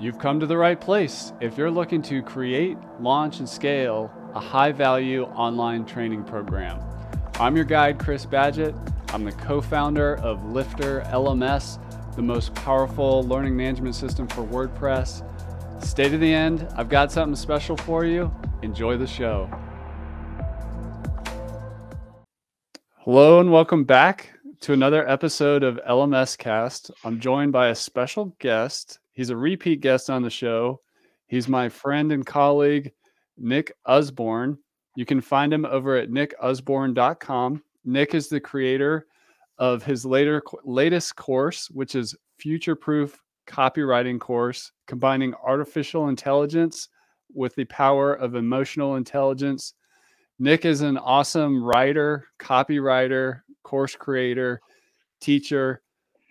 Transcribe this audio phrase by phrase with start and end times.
[0.00, 4.40] You've come to the right place if you're looking to create, launch, and scale a
[4.40, 6.80] high value online training program.
[7.34, 8.74] I'm your guide, Chris Badgett.
[9.12, 11.78] I'm the co founder of Lifter LMS,
[12.16, 15.22] the most powerful learning management system for WordPress.
[15.84, 16.66] Stay to the end.
[16.76, 18.34] I've got something special for you.
[18.62, 19.50] Enjoy the show.
[23.00, 24.30] Hello, and welcome back
[24.60, 26.90] to another episode of LMS Cast.
[27.04, 30.80] I'm joined by a special guest He's a repeat guest on the show.
[31.26, 32.92] He's my friend and colleague,
[33.36, 34.58] Nick Usborne.
[34.96, 37.62] You can find him over at nickusborne.com.
[37.84, 39.06] Nick is the creator
[39.58, 46.88] of his later latest course, which is Future Proof Copywriting Course, combining artificial intelligence
[47.34, 49.74] with the power of emotional intelligence.
[50.38, 54.60] Nick is an awesome writer, copywriter, course creator,
[55.20, 55.82] teacher.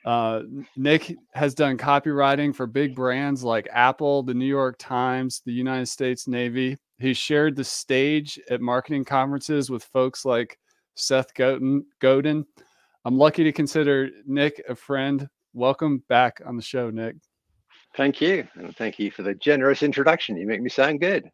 [0.06, 0.42] Uh,
[0.76, 5.88] Nick has done copywriting for big brands like Apple, the New York Times, the United
[5.88, 6.78] States Navy.
[7.00, 10.58] He's shared the stage at marketing conferences with folks like
[10.96, 11.86] Seth Godin.
[12.00, 12.46] Godin.
[13.06, 15.28] I'm lucky to consider Nick a friend.
[15.54, 17.16] Welcome back on the show, Nick.
[17.96, 18.48] Thank you.
[18.56, 20.38] And thank you for the generous introduction.
[20.38, 21.30] You make me sound good.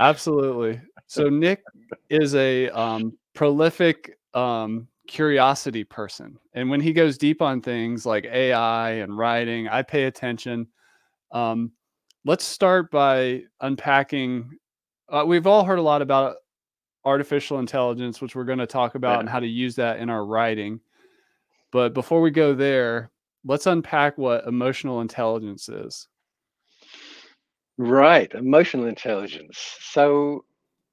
[0.00, 0.80] Absolutely.
[1.06, 1.62] So, Nick
[2.08, 6.38] is a um, prolific um, curiosity person.
[6.54, 10.68] And when he goes deep on things like AI and writing, I pay attention.
[11.32, 11.72] Um,
[12.24, 14.58] let's start by unpacking.
[15.08, 16.36] Uh, we've all heard a lot about
[17.04, 19.20] artificial intelligence, which we're going to talk about yeah.
[19.20, 20.80] and how to use that in our writing.
[21.70, 23.10] But before we go there,
[23.44, 26.08] let's unpack what emotional intelligence is.
[27.76, 29.58] Right, emotional intelligence.
[29.80, 30.44] So,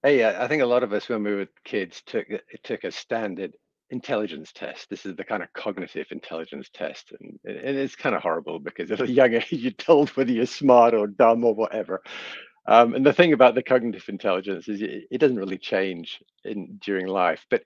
[0.02, 2.92] hey, I think a lot of us when we were kids took it took a
[2.92, 3.54] standard
[3.92, 4.90] intelligence test.
[4.90, 7.14] This is the kind of cognitive intelligence test.
[7.20, 10.46] And, and it's kind of horrible because at a young age, you're told whether you're
[10.46, 12.02] smart or dumb or whatever.
[12.68, 16.80] Um, and the thing about the cognitive intelligence is it, it doesn't really change in
[16.82, 17.46] during life.
[17.50, 17.64] But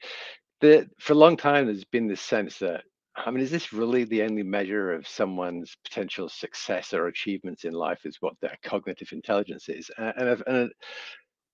[0.61, 2.83] the, for a long time, there's been this sense that,
[3.15, 7.73] I mean, is this really the only measure of someone's potential success or achievements in
[7.73, 9.89] life is what their cognitive intelligence is?
[9.97, 10.71] And, and,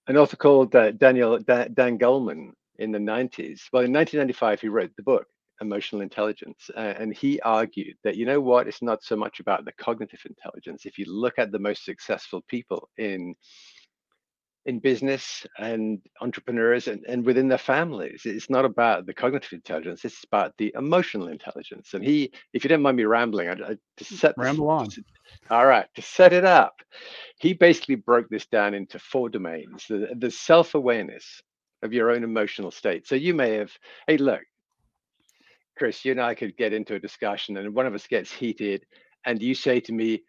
[0.07, 3.62] an author called uh, Daniel Dan, Dan Goleman in the 90s.
[3.72, 5.28] Well, in 1995, he wrote the book
[5.62, 9.66] Emotional Intelligence, uh, and he argued that you know what, it's not so much about
[9.66, 10.86] the cognitive intelligence.
[10.86, 13.36] If you look at the most successful people in
[14.66, 18.22] in business and entrepreneurs and, and within their families.
[18.26, 21.94] It's not about the cognitive intelligence, it's about the emotional intelligence.
[21.94, 24.88] And he, if you don't mind me rambling, I, I to set ramble on.
[25.50, 26.76] All right, to set it up,
[27.40, 29.86] he basically broke this down into four domains.
[29.90, 31.42] The, the self-awareness,
[31.84, 33.08] of your own emotional state.
[33.08, 33.72] So you may have,
[34.08, 34.42] hey, look,
[35.78, 38.86] Chris, you and I could get into a discussion, and one of us gets heated,
[39.25, 40.24] and you say to me,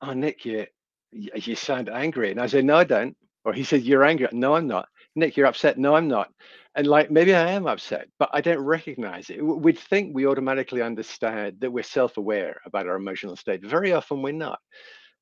[0.00, 0.66] "Oh, Nick, you
[1.12, 4.54] you sound angry," and I say, "No, I don't." Or he says, "You're angry." No,
[4.54, 4.88] I'm not.
[5.16, 5.78] Nick, you're upset.
[5.78, 6.32] No, I'm not.
[6.76, 9.42] And like maybe I am upset, but I don't recognize it.
[9.42, 13.64] We'd think we automatically understand that we're self-aware about our emotional state.
[13.64, 14.58] Very often we're not.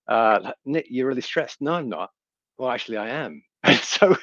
[0.08, 1.60] Uh, Nick, you're really stressed.
[1.60, 2.10] No, I'm not.
[2.56, 3.42] Well, actually, I am.
[3.82, 4.16] so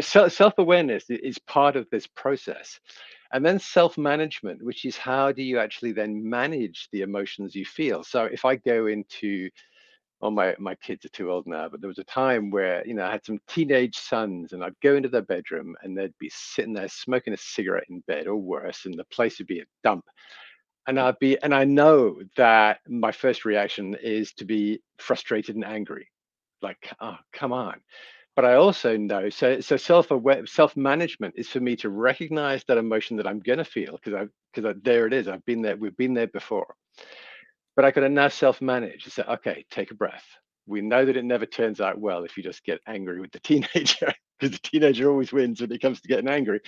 [0.00, 2.80] so self-awareness is part of this process.
[3.32, 8.04] And then self-management which is how do you actually then manage the emotions you feel?
[8.04, 9.50] So if i go into
[10.22, 12.94] oh my my kids are too old now but there was a time where you
[12.94, 16.30] know i had some teenage sons and i'd go into their bedroom and they'd be
[16.32, 19.64] sitting there smoking a cigarette in bed or worse and the place would be a
[19.82, 20.04] dump.
[20.86, 25.64] And i'd be and i know that my first reaction is to be frustrated and
[25.64, 26.08] angry.
[26.62, 27.80] Like oh come on
[28.36, 32.64] but I also know so so self aware self management is for me to recognize
[32.64, 35.62] that emotion that I'm going to feel because I because there it is I've been
[35.62, 36.74] there we've been there before,
[37.76, 40.24] but I can now self manage and say okay take a breath.
[40.66, 43.40] We know that it never turns out well if you just get angry with the
[43.40, 46.60] teenager because the teenager always wins when it comes to getting angry.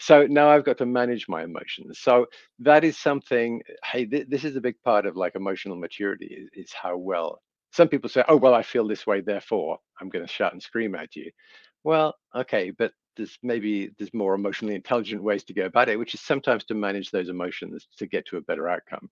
[0.00, 2.00] So now I've got to manage my emotions.
[2.00, 2.26] So
[2.60, 3.62] that is something.
[3.84, 7.40] Hey, th- this is a big part of like emotional maturity is, is how well
[7.72, 10.62] some people say, oh, well, I feel this way, therefore I'm going to shout and
[10.62, 11.30] scream at you.
[11.84, 16.14] Well, okay, but there's maybe there's more emotionally intelligent ways to go about it, which
[16.14, 19.10] is sometimes to manage those emotions to get to a better outcome.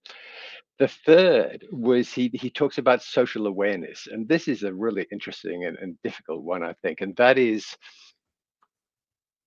[0.78, 5.66] The third was he he talks about social awareness, and this is a really interesting
[5.66, 7.76] and, and difficult one, I think, and that is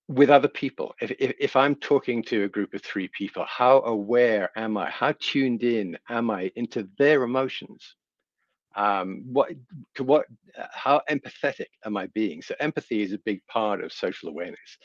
[0.08, 0.94] with other people.
[1.02, 4.90] If, if if I'm talking to a group of three people, how aware am I?
[4.92, 7.96] How tuned in am I into their emotions?
[8.76, 9.50] Um, what
[9.96, 10.26] to what
[10.58, 12.42] uh, how empathetic am i being?
[12.42, 14.78] So empathy is a big part of social awareness.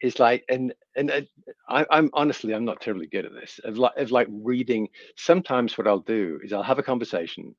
[0.00, 1.20] It's like and and uh,
[1.68, 3.58] I, i'm honestly i'm not terribly good at this.
[3.64, 7.54] Of like of like reading sometimes what i'll do is i'll have a conversation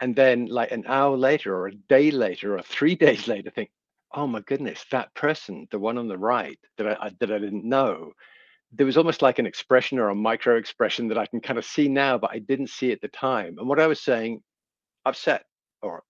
[0.00, 3.70] and then like an hour later or a day later or three days later think
[4.14, 7.38] oh my goodness that person the one on the right that i, I that i
[7.38, 8.12] didn't know.
[8.74, 11.64] There was almost like an expression or a micro expression that i can kind of
[11.64, 13.58] see now but i didn't see at the time.
[13.58, 14.40] And what i was saying
[15.04, 15.44] upset
[15.82, 16.02] or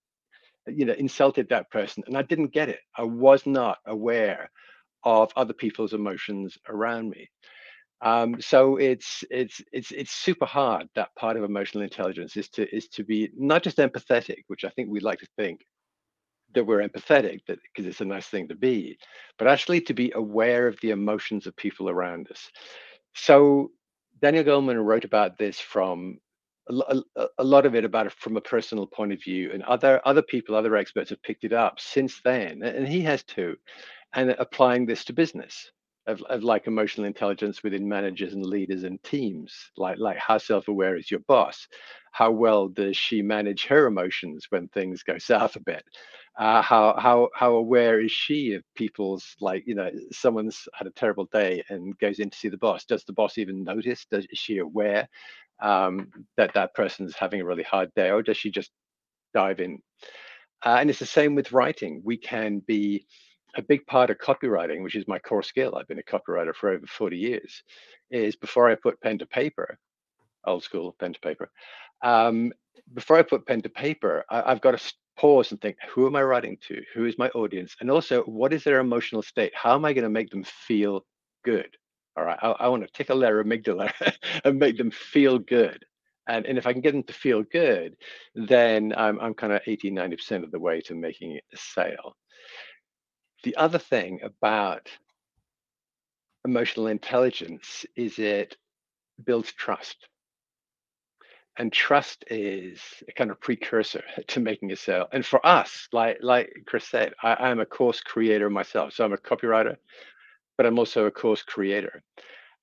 [0.66, 4.50] you know insulted that person and i didn't get it i was not aware
[5.04, 7.28] of other people's emotions around me
[8.02, 10.88] um, so it's it's it's it's super hard.
[10.96, 14.70] That part of emotional intelligence is to is to be not just empathetic, which I
[14.70, 15.60] think we like to think
[16.54, 18.98] that we're empathetic, that because it's a nice thing to be,
[19.38, 22.50] but actually to be aware of the emotions of people around us.
[23.14, 23.70] So
[24.20, 26.18] Daniel Goleman wrote about this from
[26.69, 30.00] a, a, lot of it about it from a personal point of view, and other
[30.05, 33.56] other people, other experts have picked it up since then, and he has too,
[34.14, 35.70] and applying this to business
[36.06, 40.97] of, of like emotional intelligence within managers and leaders and teams like like how self-aware
[40.97, 41.67] is your boss?
[42.12, 45.85] How well does she manage her emotions when things go south a bit?
[46.38, 50.91] Uh, how how how aware is she of people's like you know someone's had a
[50.91, 52.85] terrible day and goes in to see the boss.
[52.85, 54.06] Does the boss even notice?
[54.11, 55.09] Does is she aware
[55.62, 58.70] um, that that person's having a really hard day or does she just
[59.32, 59.79] dive in
[60.64, 63.06] uh, and it's the same with writing we can be
[63.55, 66.70] a big part of copywriting, which is my core skill, I've been a copywriter for
[66.70, 67.62] over 40 years,
[68.11, 69.79] is before I put pen to paper,
[70.47, 71.50] old school pen to paper,
[72.03, 72.53] um,
[72.94, 76.17] before I put pen to paper, I, have got to pause and think, who am
[76.17, 76.82] I writing to?
[76.94, 77.76] Who is my audience?
[77.81, 79.53] And also, what is their emotional state?
[79.55, 81.05] How am I going to make them feel
[81.44, 81.76] good?
[82.17, 83.91] All right, I, I want to tickle their amygdala
[84.44, 85.85] and make them feel good.
[86.29, 87.97] And, and if I can get them to feel good,
[88.35, 92.17] then I'm, I'm kind of 80, 90% of the way to making a sale.
[93.43, 94.88] The other thing about
[96.44, 98.56] emotional intelligence is it
[99.25, 99.97] builds trust.
[101.59, 105.06] And trust is a kind of precursor to making a sale.
[105.12, 108.94] And for us, like like Chris said, I, am a course creator myself.
[108.94, 109.76] So I'm a copywriter,
[110.56, 112.02] but I'm also a course creator.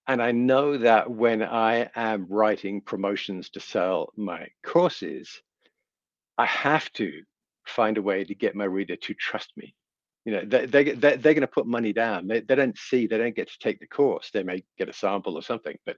[0.08, 5.42] And I know that when I am writing promotions to sell my courses,
[6.38, 7.22] I have to
[7.66, 9.76] find a way to get my reader to trust me.
[10.26, 12.28] You know they, they, they're, they're going to put money down.
[12.28, 14.32] They, they don't see they don't get to take the course.
[14.32, 15.98] They may get a sample or something but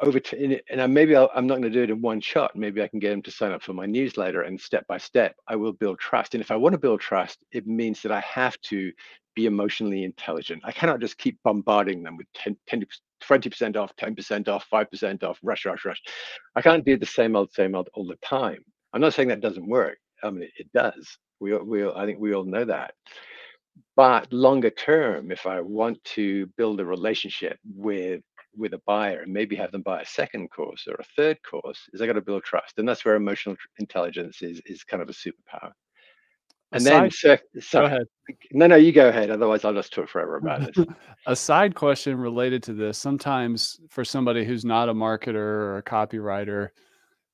[0.00, 2.54] over to and maybe i am not going to do it in one shot.
[2.54, 5.34] Maybe i can get them to sign up for my newsletter and step by step
[5.48, 6.34] i will build trust.
[6.34, 8.92] And if i want to build trust it means that i have to
[9.34, 10.60] be emotionally intelligent.
[10.64, 12.84] I cannot just keep bombarding them with 10, 10
[13.22, 16.02] 20% off 10% off 5% off rush rush rush.
[16.56, 18.64] I can't do the same old same old all the time.
[18.92, 19.98] I'm not saying that doesn't work.
[20.22, 21.18] I mean it, it does.
[21.40, 22.94] We, we i think we all know that.
[23.96, 28.22] But longer term, if I want to build a relationship with
[28.58, 31.88] with a buyer and maybe have them buy a second course or a third course,
[31.92, 35.08] is I got to build trust, and that's where emotional intelligence is is kind of
[35.08, 35.72] a superpower.
[36.70, 38.06] And aside, then, so, so, go ahead.
[38.52, 39.30] No, no, you go ahead.
[39.30, 40.86] Otherwise, I'll just talk forever about this.
[41.26, 45.82] a side question related to this: sometimes for somebody who's not a marketer or a
[45.82, 46.68] copywriter,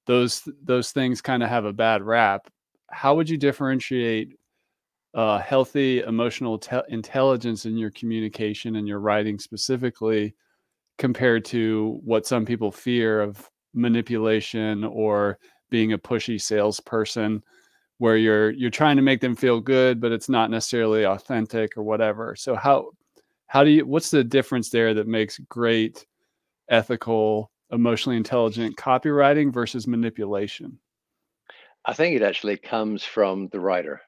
[0.06, 2.48] those those things kind of have a bad rap.
[2.90, 4.36] How would you differentiate
[5.14, 10.34] uh, healthy emotional te- intelligence in your communication and your writing specifically
[10.98, 15.38] compared to what some people fear of manipulation or
[15.70, 17.42] being a pushy salesperson
[17.98, 21.82] where you're you're trying to make them feel good but it's not necessarily authentic or
[21.82, 22.36] whatever.
[22.36, 22.90] So how
[23.46, 26.06] how do you what's the difference there that makes great
[26.68, 30.78] ethical emotionally intelligent copywriting versus manipulation?
[31.84, 34.00] I think it actually comes from the writer.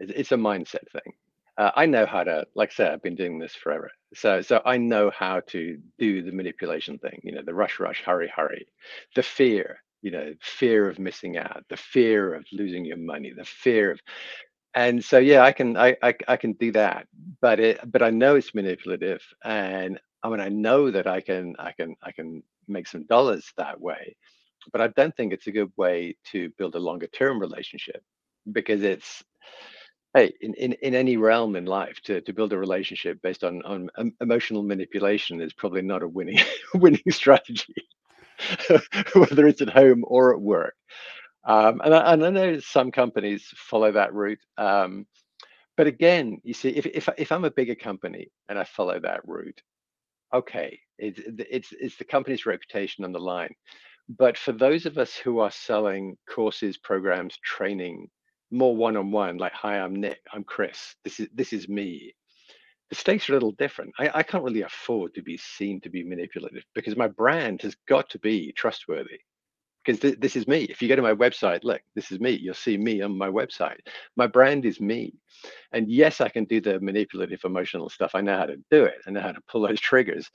[0.00, 1.14] It's a mindset thing.
[1.56, 3.90] Uh, I know how to, like I said, I've been doing this forever.
[4.14, 7.20] So, so I know how to do the manipulation thing.
[7.22, 8.66] You know, the rush, rush, hurry, hurry,
[9.14, 9.78] the fear.
[10.02, 14.00] You know, fear of missing out, the fear of losing your money, the fear of,
[14.74, 17.06] and so yeah, I can, I, I, I can do that.
[17.40, 21.54] But it, but I know it's manipulative, and I mean, I know that I can,
[21.58, 24.16] I can, I can make some dollars that way.
[24.72, 28.02] But I don't think it's a good way to build a longer term relationship
[28.52, 29.22] because it's
[30.14, 33.62] hey in, in, in any realm in life to, to build a relationship based on,
[33.64, 33.90] on
[34.20, 36.38] emotional manipulation is probably not a winning
[36.74, 37.74] winning strategy
[39.14, 40.74] whether it's at home or at work.
[41.46, 45.06] Um, and, I, and I know some companies follow that route um,
[45.76, 49.20] but again you see if, if, if i'm a bigger company and i follow that
[49.26, 49.60] route
[50.34, 53.54] okay it's, it's, it's the company's reputation on the line.
[54.08, 58.08] But for those of us who are selling courses programs training
[58.54, 62.14] more one-on-one like hi i'm nick i'm chris this is this is me
[62.90, 65.90] the stakes are a little different I, I can't really afford to be seen to
[65.90, 69.18] be manipulative because my brand has got to be trustworthy
[69.84, 70.64] because th- this is me.
[70.64, 72.32] If you go to my website, look, this is me.
[72.32, 73.80] You'll see me on my website.
[74.16, 75.14] My brand is me.
[75.72, 78.12] And yes, I can do the manipulative emotional stuff.
[78.14, 78.96] I know how to do it.
[79.06, 80.30] I know how to pull those triggers.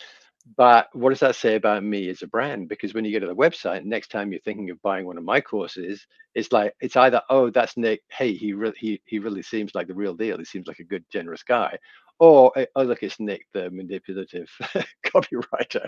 [0.57, 2.69] But what does that say about me as a brand?
[2.69, 5.23] Because when you go to the website, next time you're thinking of buying one of
[5.23, 9.41] my courses, it's like it's either oh that's Nick, hey he really he he really
[9.41, 10.37] seems like the real deal.
[10.37, 11.77] He seems like a good generous guy,
[12.19, 14.49] or eh, oh look it's Nick the manipulative
[15.05, 15.87] copywriter,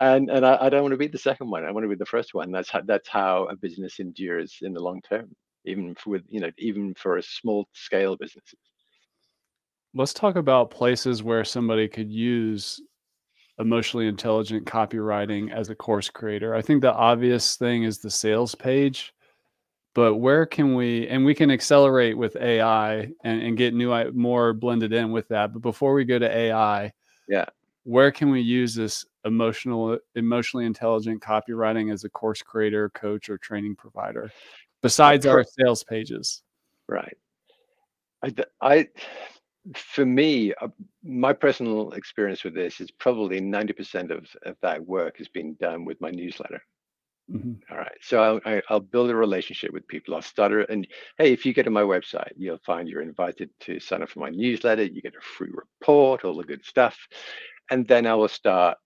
[0.00, 1.64] and and I, I don't want to be the second one.
[1.64, 2.50] I want to be the first one.
[2.50, 6.40] That's how that's how a business endures in the long term, even for, with you
[6.40, 8.58] know even for a small scale businesses.
[9.94, 12.80] Let's talk about places where somebody could use
[13.58, 16.54] emotionally intelligent copywriting as a course creator.
[16.54, 19.14] I think the obvious thing is the sales page,
[19.94, 24.52] but where can we and we can accelerate with AI and, and get new more
[24.52, 25.52] blended in with that.
[25.52, 26.92] But before we go to AI,
[27.28, 27.46] yeah,
[27.84, 33.38] where can we use this emotional emotionally intelligent copywriting as a course creator, coach, or
[33.38, 34.30] training provider
[34.82, 36.42] besides our sales pages?
[36.88, 37.16] Right.
[38.22, 38.88] I, I
[39.76, 40.68] for me, uh,
[41.04, 45.84] my personal experience with this is probably 90% of, of that work has been done
[45.84, 46.60] with my newsletter.
[47.30, 47.52] Mm-hmm.
[47.70, 47.96] All right.
[48.00, 50.14] So I'll, I, will build a relationship with people.
[50.14, 50.68] I'll start it.
[50.68, 50.86] And
[51.18, 54.20] hey, if you go to my website, you'll find you're invited to sign up for
[54.20, 54.82] my newsletter.
[54.82, 56.98] You get a free report, all the good stuff.
[57.70, 58.76] And then I will start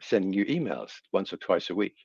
[0.00, 1.96] sending you emails once or twice a week.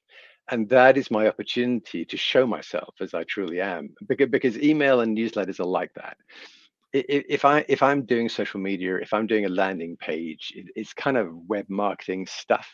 [0.51, 3.95] And that is my opportunity to show myself as I truly am.
[4.07, 6.17] Because, because email and newsletters are like that
[6.93, 11.17] if I if I'm doing social media, if I'm doing a landing page, it's kind
[11.17, 12.67] of web marketing stuff.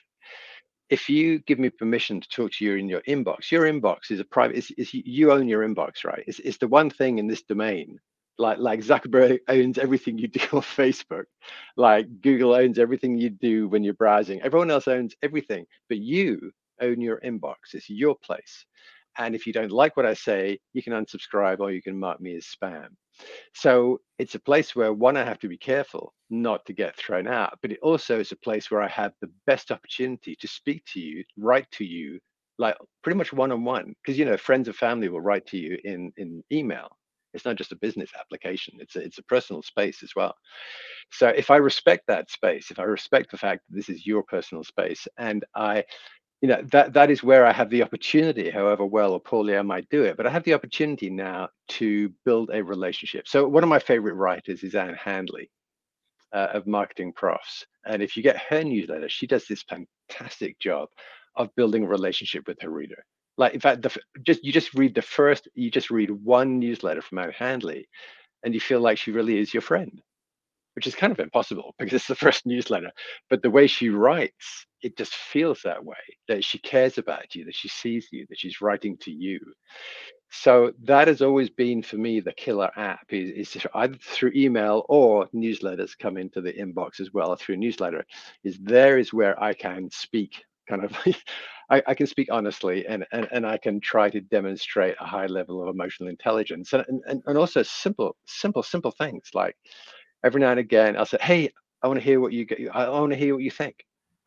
[0.90, 4.20] If you give me permission to talk to you in your inbox, your inbox is
[4.20, 4.58] a private.
[4.58, 6.24] It's, it's you own your inbox, right?
[6.28, 8.00] It's, it's the one thing in this domain.
[8.38, 11.26] Like like Zuckerberg owns everything you do on Facebook,
[11.78, 14.42] like Google owns everything you do when you're browsing.
[14.42, 17.74] Everyone else owns everything, but you own your inbox.
[17.74, 18.66] It's your place.
[19.18, 22.22] And if you don't like what I say, you can unsubscribe or you can mark
[22.22, 22.88] me as spam.
[23.54, 27.28] So it's a place where one, I have to be careful not to get thrown
[27.28, 30.84] out, but it also is a place where I have the best opportunity to speak
[30.94, 32.20] to you, write to you,
[32.58, 33.94] like pretty much one on one.
[34.04, 36.90] Because you know, friends and family will write to you in in email.
[37.34, 40.36] It's not just a business application; it's a, it's a personal space as well.
[41.12, 44.24] So if I respect that space, if I respect the fact that this is your
[44.24, 45.84] personal space, and I
[46.42, 49.62] you know that that is where I have the opportunity, however well or poorly I
[49.62, 53.28] might do it, but I have the opportunity now to build a relationship.
[53.28, 55.50] So one of my favorite writers is Ann Handley
[56.34, 60.90] uh, of Marketing Profs, and if you get her newsletter, she does this fantastic job
[61.36, 63.04] of building a relationship with her reader.
[63.38, 67.02] Like in fact, the, just you just read the first, you just read one newsletter
[67.02, 67.88] from Ann Handley,
[68.44, 70.02] and you feel like she really is your friend
[70.80, 72.90] which is kind of impossible because it's the first newsletter.
[73.30, 75.98] But the way she writes, it just feels that way
[76.30, 79.42] that she cares about you, that she sees you, that she's writing to you.
[80.32, 84.86] So that has always been for me the killer app is, is either through email
[84.88, 88.06] or newsletters come into the inbox as well through newsletter.
[88.46, 90.98] Is there is where I can speak kind of
[91.70, 95.26] I, I, can speak honestly and, and and I can try to demonstrate a high
[95.26, 99.56] level of emotional intelligence and, and, and also simple, simple, simple things like
[100.24, 101.52] every now and again I'll say, hey,
[101.84, 102.60] I want to hear what you get.
[102.74, 103.76] I want to hear what you think.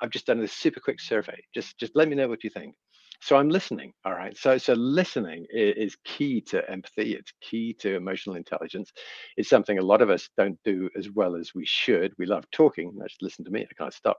[0.01, 1.41] I've just done this super quick survey.
[1.55, 2.75] Just just let me know what you think.
[3.21, 3.93] So I'm listening.
[4.05, 4.37] All right.
[4.37, 7.15] So so listening is, key to empathy.
[7.15, 8.93] It's key to emotional intelligence.
[9.37, 12.13] It's something a lot of us don't do as well as we should.
[12.19, 12.93] We love talking.
[13.07, 13.63] Just listen to me.
[13.63, 14.19] I can't stop.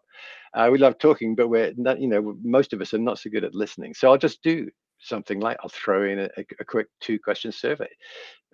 [0.53, 2.00] Uh, we love talking, but we're not.
[2.00, 3.94] You know, most of us are not so good at listening.
[3.94, 4.70] So I'll just do
[5.03, 6.29] something like I'll throw in a,
[6.60, 7.89] a quick two question survey.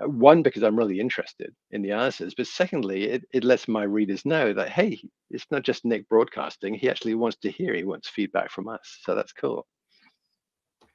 [0.01, 3.83] Uh, one, because I'm really interested in the answers, but secondly, it, it lets my
[3.83, 6.73] readers know that, hey, it's not just Nick broadcasting.
[6.73, 8.99] He actually wants to hear, he wants feedback from us.
[9.03, 9.67] So that's cool.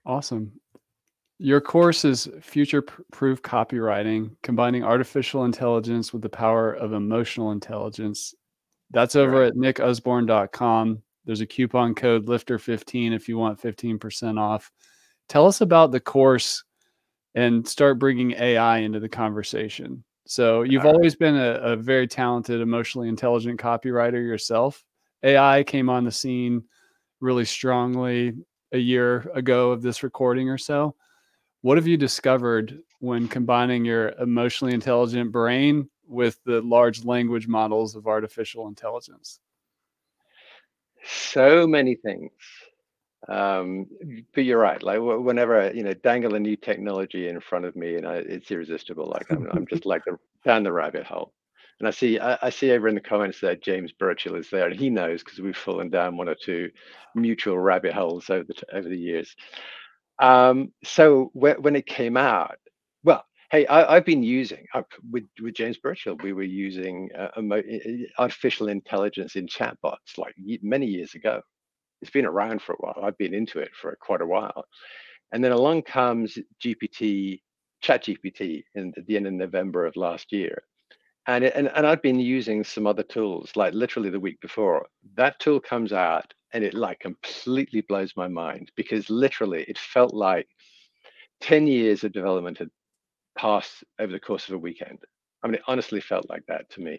[0.07, 0.53] Awesome.
[1.39, 2.83] Your course is future
[3.13, 8.35] proof copywriting, combining artificial intelligence with the power of emotional intelligence.
[8.91, 9.49] That's over right.
[9.49, 11.03] at nickusborne.com.
[11.25, 14.71] There's a coupon code lifter15 if you want 15% off.
[15.29, 16.65] Tell us about the course
[17.35, 20.05] and start bringing AI into the conversation.
[20.27, 24.83] So you've always been a, a, very talented, emotionally intelligent copywriter yourself.
[25.23, 26.65] AI came on the scene
[27.21, 28.33] really strongly
[28.73, 30.95] a year ago of this recording or so.
[31.61, 37.95] What have you discovered when combining your emotionally intelligent brain with the large language models
[37.95, 39.41] of artificial intelligence?
[41.05, 42.31] So many things
[43.29, 43.87] um
[44.35, 47.97] but you're right like whenever you know dangle a new technology in front of me
[47.97, 51.33] and I, it's irresistible like I'm, I'm just like the, down the rabbit hole
[51.81, 54.69] and i see I, I, see over in the comments that james burchill is there
[54.69, 56.71] and he knows because we've fallen down one or two
[57.15, 59.35] mutual rabbit holes over the over the years
[60.21, 62.57] Um, so when, when it came out,
[63.03, 67.29] well, hey, I, I've been using uh, with with James Burchill, we were using uh,
[67.39, 67.63] emo-
[68.19, 71.43] artificial intelligence in chatbots like many years ago.
[72.05, 73.01] It's been around for a while.
[73.03, 74.67] I've been into it for quite a while,
[75.33, 77.41] and then along comes GPT,
[77.83, 80.65] ChatGPT, in at the end of November of last year,
[81.27, 84.87] and it, and and I've been using some other tools like literally the week before.
[85.17, 90.13] That tool comes out and it like completely blows my mind because literally it felt
[90.13, 90.47] like
[91.41, 92.69] 10 years of development had
[93.39, 94.99] passed over the course of a weekend.
[95.43, 96.99] I mean, it honestly felt like that to me.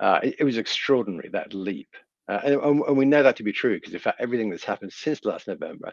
[0.00, 1.90] Uh, it, it was extraordinary that leap,
[2.28, 4.92] uh, and, and we know that to be true because in fact everything that's happened
[4.92, 5.92] since last November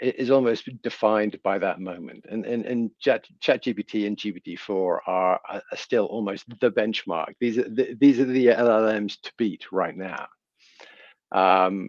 [0.00, 2.26] is almost defined by that moment.
[2.28, 7.34] And and and Chat ChatGPT and GPT-4 are, are still almost the benchmark.
[7.40, 10.26] These are the, these are the LLMs to beat right now.
[11.32, 11.88] Um,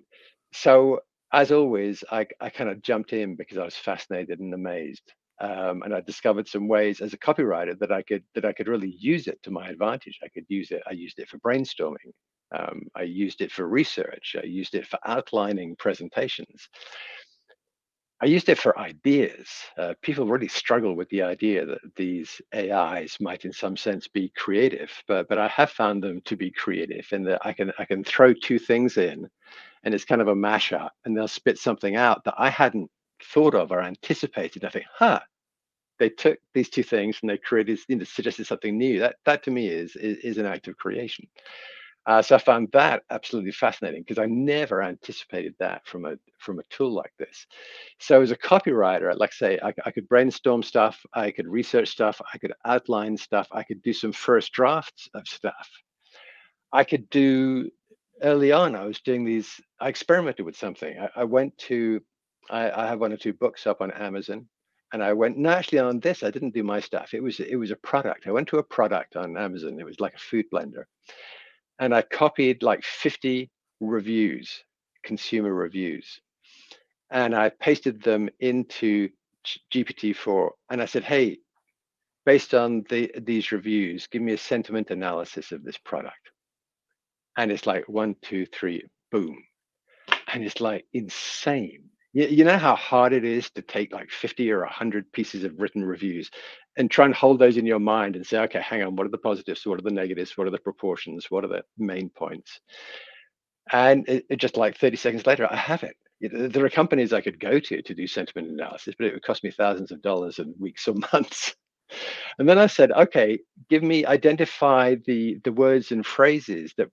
[0.54, 1.02] so
[1.34, 5.14] as always, I, I kind of jumped in because I was fascinated and amazed.
[5.42, 8.70] Um, and I discovered some ways as a copywriter that I could that I could
[8.70, 10.20] really use it to my advantage.
[10.24, 10.82] I could use it.
[10.90, 12.14] I used it for brainstorming.
[12.56, 14.36] Um, I used it for research.
[14.42, 16.70] I used it for outlining presentations.
[18.22, 19.48] I used it for ideas.
[19.78, 24.32] Uh, people really struggle with the idea that these AIs might, in some sense, be
[24.36, 27.86] creative, but but I have found them to be creative in that I can I
[27.86, 29.30] can throw two things in,
[29.84, 32.90] and it's kind of a mashup, and they'll spit something out that I hadn't
[33.22, 34.64] thought of or anticipated.
[34.66, 35.20] I think, huh,
[36.00, 39.00] they took these two things and they created, you know, suggested something new.
[39.00, 41.28] That that to me is is, is an act of creation.
[42.08, 46.60] Uh, so I found that absolutely fascinating because I never anticipated that from a from
[46.60, 47.48] a tool like this.
[48.00, 52.22] So as a copywriter, like say, I, I could brainstorm stuff, I could research stuff,
[52.32, 55.68] I could outline stuff, I could do some first drafts of stuff.
[56.72, 57.72] I could do
[58.22, 58.76] early on.
[58.76, 59.60] I was doing these.
[59.80, 61.00] I experimented with something.
[61.00, 62.02] I, I went to.
[62.50, 64.48] I, I have one or two books up on Amazon,
[64.94, 65.38] and I went.
[65.38, 67.16] No, actually, on this, I didn't do my stuff.
[67.16, 68.28] It was it was a product.
[68.28, 69.80] I went to a product on Amazon.
[69.80, 70.84] It was like a food blender
[71.80, 74.64] and I copied like 50 reviews,
[75.04, 76.22] consumer reviews,
[77.12, 79.10] and I pasted them into
[79.72, 80.50] GPT-4.
[80.70, 81.40] And I said, hey,
[82.26, 86.32] based on the, these reviews, give me a sentiment analysis of this product.
[87.38, 89.38] And it's like one, two, three, boom.
[90.34, 91.90] And it's like insane.
[92.16, 95.60] You, you know how hard it is to take like 50 or 100 pieces of
[95.60, 96.32] written reviews
[96.78, 99.12] and try and hold those in your mind and say, okay, hang on, what are
[99.12, 99.66] the positives?
[99.66, 100.38] What are the negatives?
[100.38, 101.28] What are the proportions?
[101.30, 102.62] What are the main points?
[103.72, 105.96] And it, it just like 30 seconds later, I have it.
[106.22, 109.44] There are companies I could go to to do sentiment analysis, but it would cost
[109.44, 111.54] me thousands of dollars and weeks or months.
[112.40, 113.38] And then I said, okay,
[113.70, 116.88] give me identify the the words and phrases that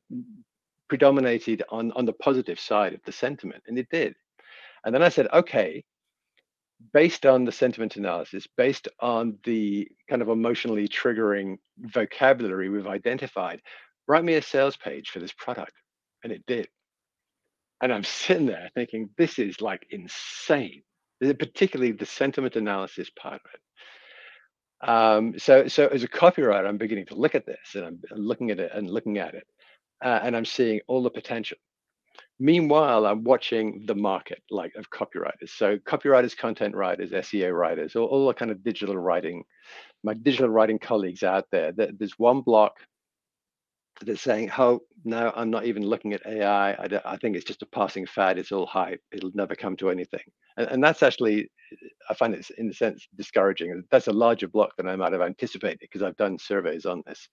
[0.89, 4.15] predominated on on the positive side of the sentiment, and it did.
[4.85, 5.85] And then I said, okay,
[6.93, 13.61] based on the sentiment analysis, based on the kind of emotionally triggering vocabulary we've identified,
[14.09, 15.73] write me a sales page for this product.
[16.25, 16.69] And it did.
[17.81, 20.83] And I'm sitting there thinking, this is like insane,
[21.21, 23.61] particularly the sentiment analysis part of it.
[24.89, 28.51] Um, so, so as a copywriter, I'm beginning to look at this and I'm looking
[28.51, 29.47] at it and looking at it,
[30.05, 31.59] uh, and I'm seeing all the potential.
[32.43, 35.51] Meanwhile, I'm watching the market like of copywriters.
[35.51, 39.45] So copywriters, content writers, SEO writers, all, all the kind of digital writing,
[40.03, 41.71] my digital writing colleagues out there.
[41.73, 42.75] There's one block
[44.05, 46.73] that's saying, "Oh no, I'm not even looking at AI.
[46.73, 48.39] I, I think it's just a passing fad.
[48.39, 49.01] It's all hype.
[49.13, 50.25] It'll never come to anything."
[50.57, 51.49] And, and that's actually,
[52.11, 53.85] I find it in a sense discouraging.
[53.93, 57.29] That's a larger block than I might have anticipated because I've done surveys on this.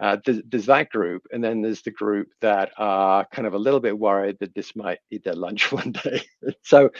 [0.00, 3.58] Uh, there's, there's, that group, and then there's the group that are kind of a
[3.58, 6.22] little bit worried that this might eat their lunch one day.
[6.62, 6.90] so,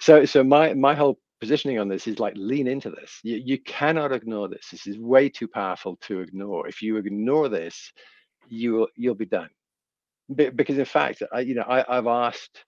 [0.00, 3.20] so, so my my whole positioning on this is like lean into this.
[3.22, 4.68] You, you cannot ignore this.
[4.70, 6.68] This is way too powerful to ignore.
[6.68, 7.92] If you ignore this,
[8.48, 9.50] you'll you'll be done.
[10.34, 12.64] because in fact, I, you know, I, I've asked,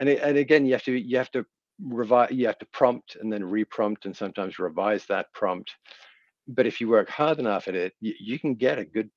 [0.00, 1.44] and it, and again, you have to you have to
[1.82, 5.72] revise, you have to prompt and then reprompt, and sometimes revise that prompt
[6.46, 9.10] but if you work hard enough at it, you, you can get a good,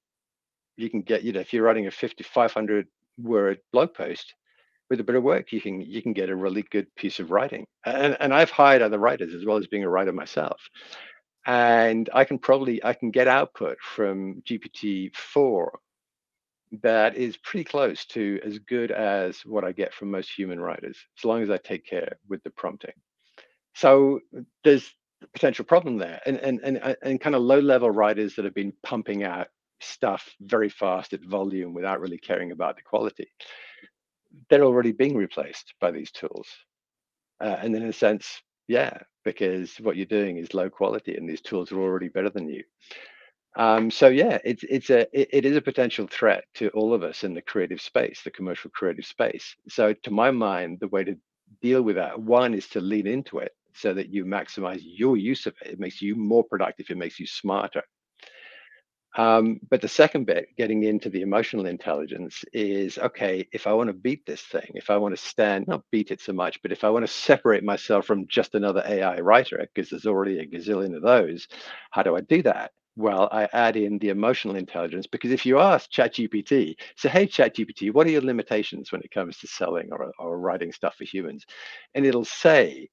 [0.78, 2.88] you can get, you know, if you're writing a 50, 500
[3.18, 4.34] word blog post,
[4.90, 7.32] with a bit of work, you can you can get a really good piece of
[7.32, 7.66] writing.
[7.86, 10.62] And and I've hired other writers as well as being a writer myself.
[11.46, 15.80] And I can probably I can get output from GPT four
[16.84, 20.98] that is pretty close to as good as what I get from most human writers,
[21.18, 22.92] as long as I take care with the prompting.
[23.74, 24.20] So
[24.64, 24.94] there's
[25.34, 28.54] potential problem there and and and, uh, and kind of low level writers that have
[28.56, 29.48] been pumping out
[29.82, 33.28] stuff very fast at volume without really caring about the quality
[34.50, 36.48] they're already being replaced by these tools
[37.42, 41.42] uh, and in a sense Yeah, because what you're doing is low quality and these
[41.42, 42.64] tools are already better than you.
[43.58, 47.04] Um, so yeah, it's it's a it, it is a potential threat to all of
[47.04, 49.56] us in the creative space, the commercial creative space.
[49.70, 51.18] So to my mind, the way to
[51.62, 55.46] deal with that one is to lean into it so that you maximize your use
[55.46, 55.74] of it.
[55.74, 56.88] It makes you more productive.
[56.90, 57.84] It makes you smarter.
[59.18, 63.88] Um, but the second bit, getting into the emotional intelligence, is okay, if I want
[63.88, 66.72] to beat this thing, if I want to stand, not beat it so much, but
[66.72, 70.46] if I want to separate myself from just another AI writer, because there's already a
[70.46, 71.48] gazillion of those,
[71.90, 72.72] how do I do that?
[72.96, 77.94] Well, I add in the emotional intelligence because if you ask ChatGPT, say, hey, ChatGPT,
[77.94, 81.46] what are your limitations when it comes to selling or, or writing stuff for humans?
[81.96, 82.90] And it'll say,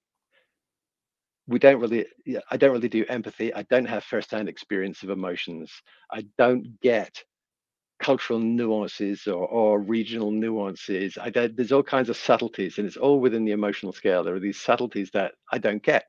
[1.47, 2.07] we don't really
[2.51, 3.55] i don't really do empathy.
[3.55, 5.71] I don't have first-hand experience of emotions.
[6.11, 7.23] I don't get
[8.01, 11.17] cultural nuances or, or regional nuances.
[11.19, 14.25] I there's all kinds of subtleties and it's all within the emotional scale.
[14.25, 16.05] There are these subtleties that i don't get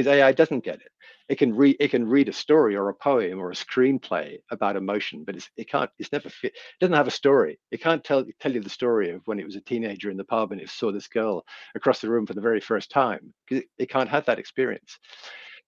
[0.00, 0.90] because AI doesn't get it.
[1.28, 4.76] It can read it can read a story or a poem or a screenplay about
[4.76, 5.90] emotion, but it's, it can't.
[5.98, 6.30] It's never.
[6.42, 7.58] It doesn't have a story.
[7.70, 10.24] It can't tell tell you the story of when it was a teenager in the
[10.24, 13.62] pub and it saw this girl across the room for the very first time because
[13.62, 14.98] it, it can't have that experience.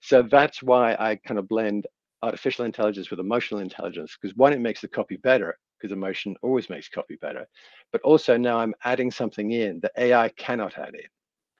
[0.01, 1.87] So that's why I kind of blend
[2.23, 6.71] artificial intelligence with emotional intelligence because one, it makes the copy better because emotion always
[6.71, 7.47] makes copy better,
[7.93, 11.11] but also now I'm adding something in that AI cannot add in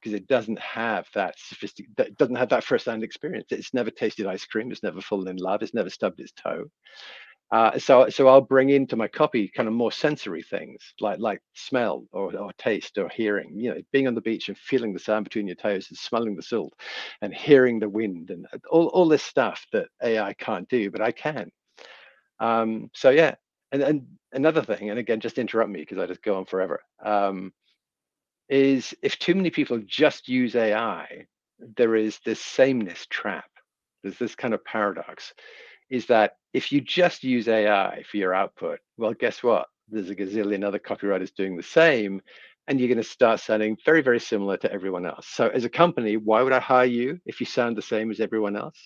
[0.03, 3.47] because it doesn't have that sophisticated, that doesn't have that first-hand experience.
[3.51, 4.73] It's never tasted ice cream.
[4.73, 5.63] It's never fallen in love.
[5.63, 6.67] It's never stubbed its toe.
[7.53, 11.41] Uh, so, so I'll bring into my copy kind of more sensory things like like
[11.55, 13.53] smell or, or taste or hearing.
[13.55, 16.35] You know, being on the beach and feeling the sand between your toes and smelling
[16.37, 16.73] the salt,
[17.21, 21.13] and hearing the wind and all all this stuff that AI can't do, but I
[21.13, 21.51] can.
[22.41, 23.35] Um, so yeah,
[23.73, 26.81] and and another thing, and again, just interrupt me because I just go on forever.
[27.05, 27.53] Um,
[28.53, 31.27] is if too many people just use AI,
[31.77, 33.49] there is this sameness trap.
[34.03, 35.33] There's this kind of paradox
[35.91, 39.67] is that if you just use AI for your output, well, guess what?
[39.89, 42.23] There's a gazillion other copywriters doing the same,
[42.67, 45.27] and you're going to start sounding very, very similar to everyone else.
[45.29, 48.21] So, as a company, why would I hire you if you sound the same as
[48.21, 48.79] everyone else?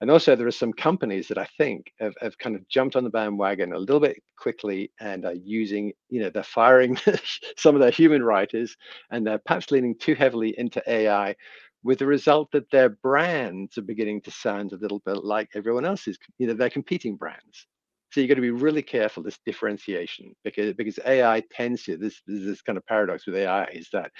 [0.00, 3.04] And also, there are some companies that I think have, have kind of jumped on
[3.04, 6.98] the bandwagon a little bit quickly and are using, you know, they're firing
[7.56, 8.76] some of their human writers
[9.10, 11.34] and they're perhaps leaning too heavily into AI
[11.82, 15.84] with the result that their brands are beginning to sound a little bit like everyone
[15.84, 17.66] else's, you know, their competing brands.
[18.10, 22.22] So you've got to be really careful this differentiation because because AI tends to this
[22.26, 24.12] this kind of paradox with AI is that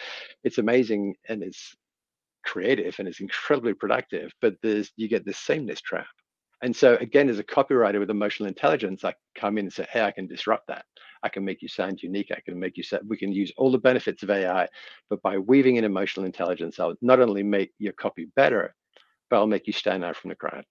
[0.43, 1.75] it's amazing and it's
[2.45, 6.07] creative and it's incredibly productive, but there's you get this sameness trap.
[6.63, 10.03] And so again, as a copywriter with emotional intelligence, I come in and say, hey,
[10.03, 10.85] I can disrupt that.
[11.23, 12.31] I can make you sound unique.
[12.31, 14.69] I can make you sound, we can use all the benefits of AI,
[15.11, 18.75] but by weaving in emotional intelligence, I'll not only make your copy better,
[19.29, 20.65] but I'll make you stand out from the crowd.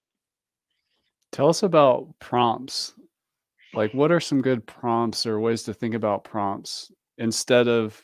[1.32, 2.94] Tell us about prompts.
[3.72, 8.00] Like, what are some good prompts or ways to think about prompts instead of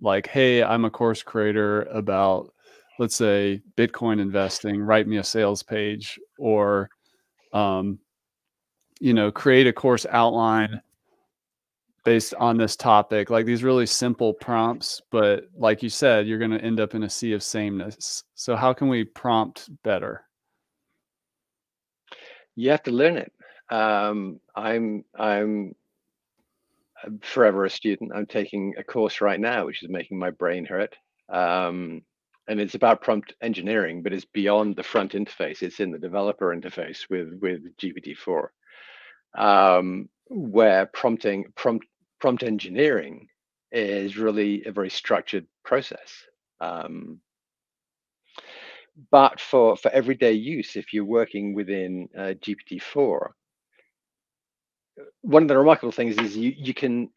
[0.00, 2.53] like, hey, I'm a course creator about
[2.98, 6.88] let's say Bitcoin investing, write me a sales page or,
[7.52, 7.98] um,
[9.00, 10.80] you know, create a course outline
[12.04, 13.30] based on this topic.
[13.30, 17.04] Like these really simple prompts, but like you said, you're going to end up in
[17.04, 18.24] a sea of sameness.
[18.34, 20.24] So how can we prompt better?
[22.54, 23.32] You have to learn it.
[23.70, 25.74] Um, I'm I'm
[27.22, 28.12] forever a student.
[28.14, 30.94] I'm taking a course right now, which is making my brain hurt.
[31.28, 32.02] Um,
[32.48, 35.62] and it's about prompt engineering, but it's beyond the front interface.
[35.62, 38.48] It's in the developer interface with with GPT-4,
[39.36, 41.86] um, where prompting prompt
[42.20, 43.28] prompt engineering
[43.72, 46.24] is really a very structured process.
[46.60, 47.20] Um,
[49.10, 53.28] but for for everyday use, if you're working within uh, GPT-4,
[55.22, 57.10] one of the remarkable things is you you can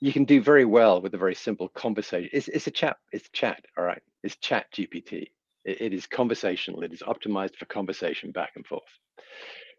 [0.00, 2.30] you can do very well with a very simple conversation.
[2.32, 2.96] It's, it's a chat.
[3.12, 3.64] It's chat.
[3.76, 4.02] All right.
[4.22, 5.26] It's chat GPT.
[5.64, 6.82] It, it is conversational.
[6.82, 8.82] It is optimized for conversation back and forth.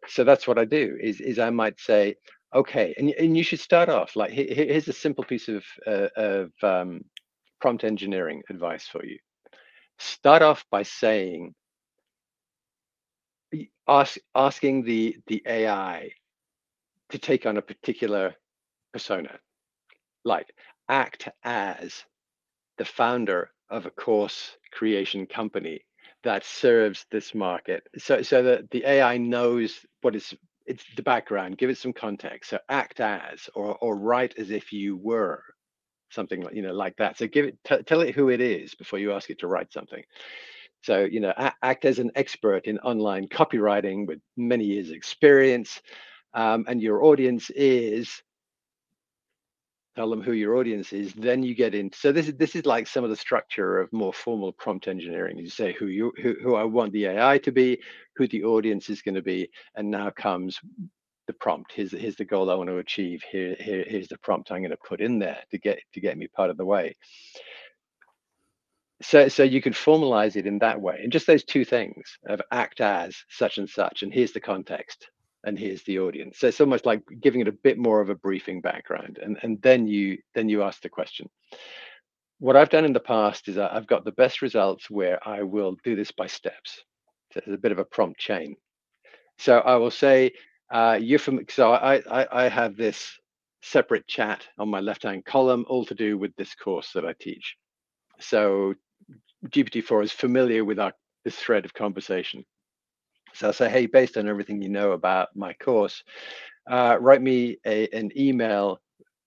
[0.08, 2.16] So that's what I do is, is I might say,
[2.54, 6.52] okay, and, and you should start off like, here's a simple piece of, uh, of
[6.64, 7.02] um,
[7.62, 9.20] prompt engineering advice for you.
[10.00, 11.54] Start off by saying,
[13.88, 16.12] ask, asking the, the AI
[17.10, 18.36] to take on a particular
[18.94, 19.40] persona
[20.26, 20.54] like
[20.90, 22.04] act as
[22.78, 25.82] the founder of a course creation company
[26.24, 30.34] that serves this market so so that the ai knows what is
[30.66, 34.74] it's the background give it some context so act as or or write as if
[34.74, 35.44] you were
[36.10, 37.18] something like you know like that.
[37.18, 39.72] So give it, t- tell it who it is before you ask it to write
[39.72, 40.04] something.
[40.82, 45.82] So you know, a- act as an expert in online copywriting with many years' experience,
[46.34, 48.22] um, and your audience is
[50.00, 52.66] tell them who your audience is then you get in so this is this is
[52.66, 55.38] like some of the structure of more formal prompt engineering.
[55.38, 57.82] You say who you who, who i want the ai to be
[58.16, 60.58] who the audience is going to be and now comes
[61.28, 61.74] the prompt.
[61.74, 63.22] Here's, here's the goal i want to achieve.
[63.30, 66.18] Here, here here's the prompt i'm going to put in there to get to get
[66.18, 66.96] me part of the way.
[69.02, 71.02] So so you can formalize it in that way.
[71.04, 75.10] And just those two things of act as such and such and here's the context
[75.44, 76.40] and here's the audience.
[76.40, 79.62] So it's almost like giving it a bit more of a briefing background, and and
[79.62, 81.30] then you then you ask the question.
[82.40, 85.76] What I've done in the past is I've got the best results where I will
[85.84, 86.84] do this by steps.
[87.34, 88.56] So it's a bit of a prompt chain.
[89.38, 90.32] So I will say,
[90.72, 91.42] uh, you're from.
[91.50, 93.20] So I, I I have this
[93.62, 97.14] separate chat on my left hand column, all to do with this course that I
[97.20, 97.56] teach.
[98.20, 98.74] So
[99.48, 100.94] GPT-4 is familiar with our
[101.26, 102.46] this thread of conversation.
[103.34, 106.04] So I say, hey, based on everything you know about my course,
[106.70, 108.80] uh, write me a, an email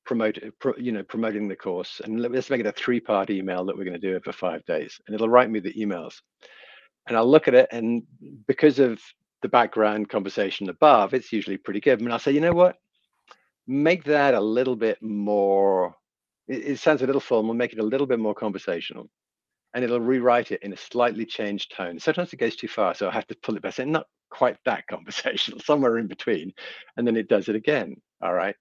[0.04, 3.76] promote, pro, you know, promoting the course, and let's make it a three-part email that
[3.76, 6.20] we're going to do over five days, and it'll write me the emails,
[7.06, 8.02] and I'll look at it, and
[8.46, 9.00] because of
[9.42, 12.00] the background conversation above, it's usually pretty good.
[12.00, 12.76] And I'll say, you know what,
[13.66, 15.94] make that a little bit more.
[16.48, 17.54] It, it sounds a little formal.
[17.54, 19.08] Make it a little bit more conversational
[19.74, 21.98] and it'll rewrite it in a slightly changed tone.
[21.98, 24.56] Sometimes it goes too far, so I have to pull it back, say not quite
[24.64, 26.52] that conversational, somewhere in between,
[26.96, 27.96] and then it does it again.
[28.22, 28.54] All right.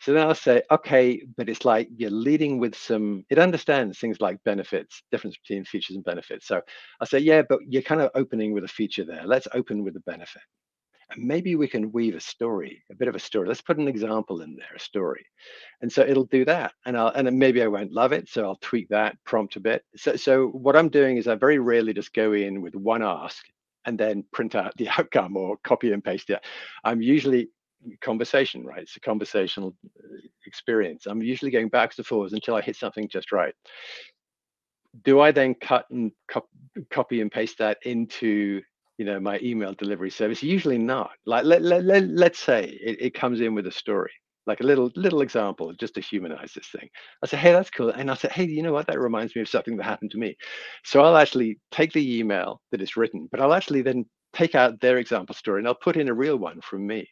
[0.00, 4.20] So then I'll say, okay, but it's like you're leading with some, it understands things
[4.20, 6.46] like benefits, difference between features and benefits.
[6.46, 6.60] So
[7.00, 9.24] I'll say, yeah, but you're kind of opening with a feature there.
[9.24, 10.42] Let's open with the benefit
[11.10, 13.48] and maybe we can weave a story, a bit of a story.
[13.48, 15.24] Let's put an example in there, a story.
[15.80, 16.72] And so it'll do that.
[16.84, 18.28] And I'll and maybe I won't love it.
[18.28, 19.84] So I'll tweak that prompt a bit.
[19.96, 23.46] So so what I'm doing is I very rarely just go in with one ask
[23.86, 26.44] and then print out the outcome or copy and paste it.
[26.84, 27.48] I'm usually
[28.00, 28.82] conversation, right?
[28.82, 31.06] It's a conversational uh, experience.
[31.06, 33.54] I'm usually going backwards and forwards until I hit something just right.
[35.04, 36.48] Do I then cut and co-
[36.90, 38.62] copy and paste that into
[38.98, 41.10] you know my email delivery service usually not.
[41.26, 44.12] Like let, let, let, let's say it, it comes in with a story
[44.46, 46.88] like a little little example just to humanize this thing.
[47.22, 48.86] I say hey that's cool and i say hey you know what?
[48.88, 50.36] That reminds me of something that happened to me.
[50.84, 54.80] So i'll actually take the email that is written but i'll actually then take out
[54.80, 57.08] their example story and i'll put in a real one from me.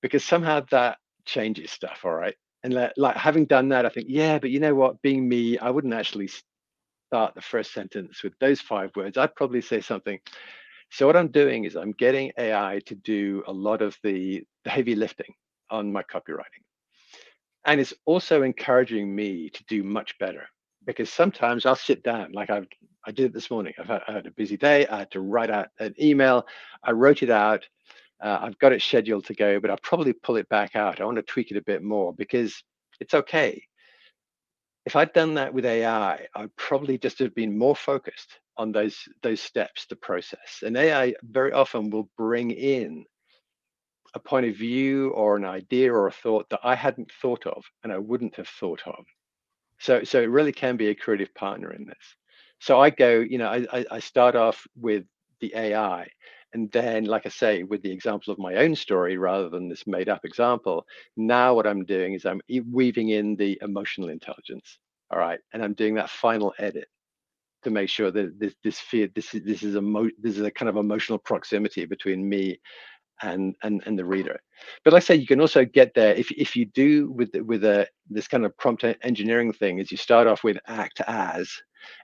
[0.00, 2.34] Because somehow that changes stuff all right?
[2.64, 5.02] And like, like having done that i think yeah but you know what?
[5.02, 6.30] Being me i wouldn't actually
[7.10, 9.16] start the first sentence with those five words.
[9.18, 10.18] I'd probably say something
[10.90, 14.94] so what I'm doing is I'm getting AI to do a lot of the, heavy
[14.94, 15.34] lifting
[15.70, 16.64] on my copywriting.
[17.64, 20.46] And it's also encouraging me to do much better
[20.84, 22.66] because sometimes I'll sit down, like I've
[23.06, 23.72] I did it this morning.
[23.78, 24.86] I've had, I had a busy day.
[24.86, 26.46] I had to write out an email.
[26.82, 27.66] I wrote it out.
[28.20, 31.00] Uh, I've got it scheduled to go, but I'll probably pull it back out.
[31.00, 32.62] I want to tweak it a bit more because
[33.00, 33.62] it's okay.
[34.84, 39.08] If I'd done that with AI, I'd probably just have been more focused on those
[39.22, 40.62] those steps to process.
[40.62, 43.04] And AI very often will bring in
[44.14, 47.64] a point of view or an idea or a thought that I hadn't thought of
[47.84, 49.04] and I wouldn't have thought of.
[49.78, 52.16] So so it really can be a creative partner in this.
[52.60, 55.04] So I go, you know, I, I start off with
[55.40, 56.08] the AI
[56.52, 59.86] and then like i say with the example of my own story rather than this
[59.86, 62.40] made up example now what i'm doing is i'm
[62.70, 64.78] weaving in the emotional intelligence
[65.10, 66.88] all right and i'm doing that final edit
[67.62, 70.42] to make sure that this this fear this is this is a mo- this is
[70.42, 72.58] a kind of emotional proximity between me
[73.22, 74.40] and and and the reader.
[74.84, 77.64] But like i say you can also get there if if you do with with
[77.64, 81.50] a this kind of prompt engineering thing is you start off with act as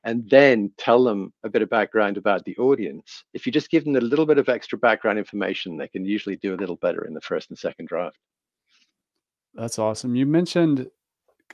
[0.04, 3.24] and then tell them a bit of background about the audience.
[3.34, 6.36] If you just give them a little bit of extra background information they can usually
[6.36, 8.18] do a little better in the first and second draft.
[9.54, 10.16] That's awesome.
[10.16, 10.90] You mentioned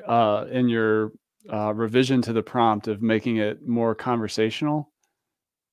[0.06, 1.12] uh, in your
[1.52, 4.92] uh, revision to the prompt of making it more conversational.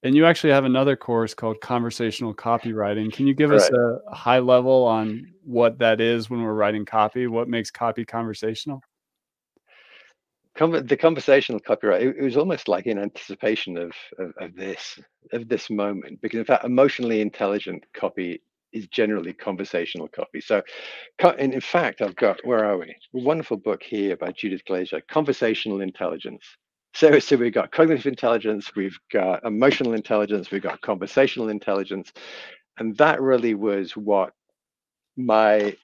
[0.04, 3.12] And you actually have another course called conversational copywriting.
[3.12, 7.28] Can you give us a high level on what that is when we're writing copy?
[7.28, 8.82] What makes copy conversational?
[10.58, 15.00] the conversational copyright it, was almost like in anticipation of, of, of this
[15.32, 18.42] of this moment because in fact emotionally intelligent copy
[18.74, 20.42] is generally conversational copy.
[20.42, 20.62] So,
[21.20, 22.90] and in fact, I've got where are we?
[22.90, 26.44] A wonderful book here by Judith Glaser, Conversational Intelligence.
[26.94, 32.12] So, so we've got cognitive intelligence, we've got emotional intelligence, we've got conversational intelligence,
[32.80, 34.34] and that really was what
[35.16, 35.76] my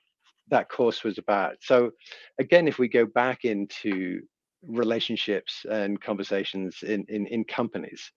[0.50, 1.58] that course was about.
[1.62, 1.92] So
[2.40, 4.22] again, if we go back into
[4.68, 8.12] relationships and conversations in, in, in companies,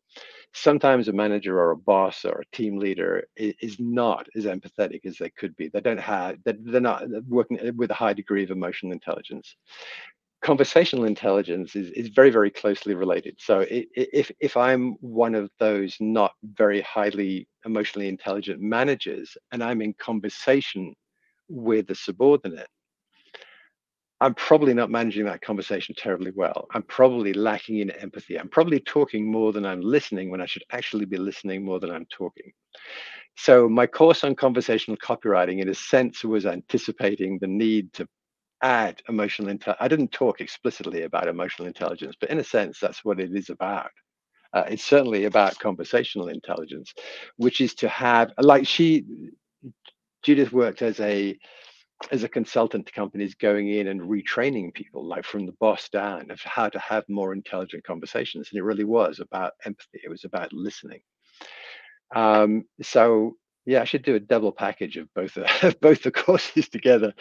[0.52, 5.04] sometimes a manager or a boss or a team leader is, is not as empathetic
[5.04, 5.68] as they could be.
[5.68, 9.56] They don't have, they're, they're not working with a high degree of emotional intelligence.
[10.42, 13.34] Conversational intelligence is, is very very closely related.
[13.38, 19.80] So if if i'm one of those not very highly emotionally intelligent managers and i'm
[19.80, 20.94] in conversation
[21.48, 22.68] with a subordinate,
[24.20, 26.66] I'm probably not managing that conversation terribly well.
[26.72, 28.38] I'm probably lacking in empathy.
[28.38, 31.90] I'm probably talking more than I'm listening when I should actually be listening more than
[31.90, 32.52] I'm talking.
[33.36, 38.08] So, my course on conversational copywriting, in a sense, was anticipating the need to
[38.62, 39.84] add emotional intelligence.
[39.84, 43.50] I didn't talk explicitly about emotional intelligence, but in a sense, that's what it is
[43.50, 43.90] about.
[44.54, 46.94] Uh, it's certainly about conversational intelligence,
[47.36, 49.04] which is to have, like she,
[50.22, 51.38] Judith worked as a
[52.10, 56.30] as a consultant to companies going in and retraining people, like from the boss down,
[56.30, 58.48] of how to have more intelligent conversations.
[58.50, 60.00] And it really was about empathy.
[60.04, 61.00] It was about listening.
[62.14, 66.68] Um, so yeah, I should do a double package of both of both the courses
[66.68, 67.12] together,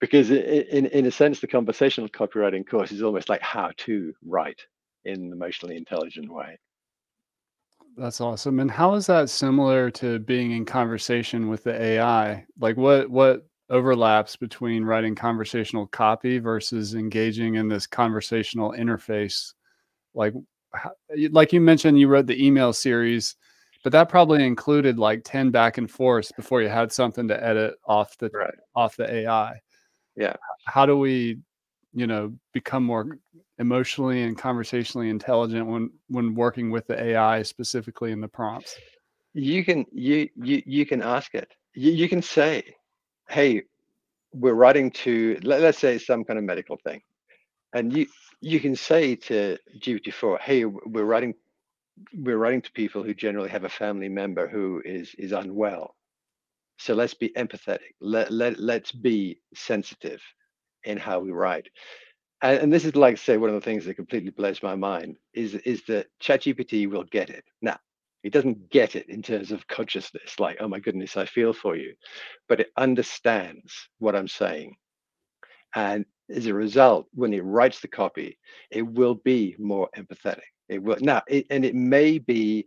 [0.00, 4.62] because in in a sense, the conversational copywriting course is almost like how to write
[5.04, 6.58] in an emotionally intelligent way.
[7.96, 8.60] That's awesome.
[8.60, 12.46] And how is that similar to being in conversation with the AI?
[12.58, 19.54] Like what what overlaps between writing conversational copy versus engaging in this conversational interface?
[20.14, 20.34] Like
[21.30, 23.36] like you mentioned you wrote the email series,
[23.82, 27.74] but that probably included like 10 back and forth before you had something to edit
[27.84, 28.54] off the right.
[28.74, 29.60] off the AI.
[30.16, 30.36] Yeah.
[30.66, 31.38] How do we,
[31.94, 33.18] you know, become more
[33.58, 38.76] emotionally and conversationally intelligent when when working with the AI specifically in the prompts?
[39.32, 41.52] You can you you you can ask it.
[41.74, 42.74] You, you can say,
[43.30, 43.64] "Hey,
[44.34, 47.02] we're writing to let, let's say some kind of medical thing,"
[47.74, 48.06] and you
[48.42, 51.34] you can say to GPT-4, "Hey, we're writing
[52.14, 55.96] we're writing to people who generally have a family member who is is unwell.
[56.78, 57.94] So let's be empathetic.
[58.00, 60.22] Let let let's be sensitive
[60.84, 61.68] in how we write."
[62.42, 65.16] and, and this is like say one of the things that completely blows my mind
[65.34, 67.44] is is that ChatGPT will get it.
[67.62, 67.78] Now,
[68.22, 71.76] it doesn't get it in terms of consciousness, like, oh my goodness, I feel for
[71.76, 71.94] you,
[72.48, 74.76] but it understands what I'm saying.
[75.74, 78.38] And as a result, when it writes the copy,
[78.70, 80.40] it will be more empathetic.
[80.68, 82.66] It will now, it, and it may be.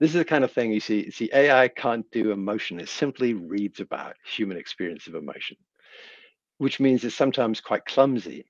[0.00, 1.10] This is the kind of thing you see.
[1.10, 5.56] See, AI can't do emotion; it simply reads about human experience of emotion,
[6.58, 8.46] which means it's sometimes quite clumsy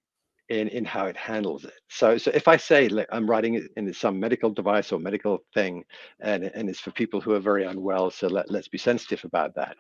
[0.49, 1.75] in in how it handles it.
[1.89, 5.39] So so if I say like I'm writing it in some medical device or medical
[5.55, 5.85] thing,
[6.21, 9.55] and and it's for people who are very unwell, so let let's be sensitive about
[9.57, 9.77] that.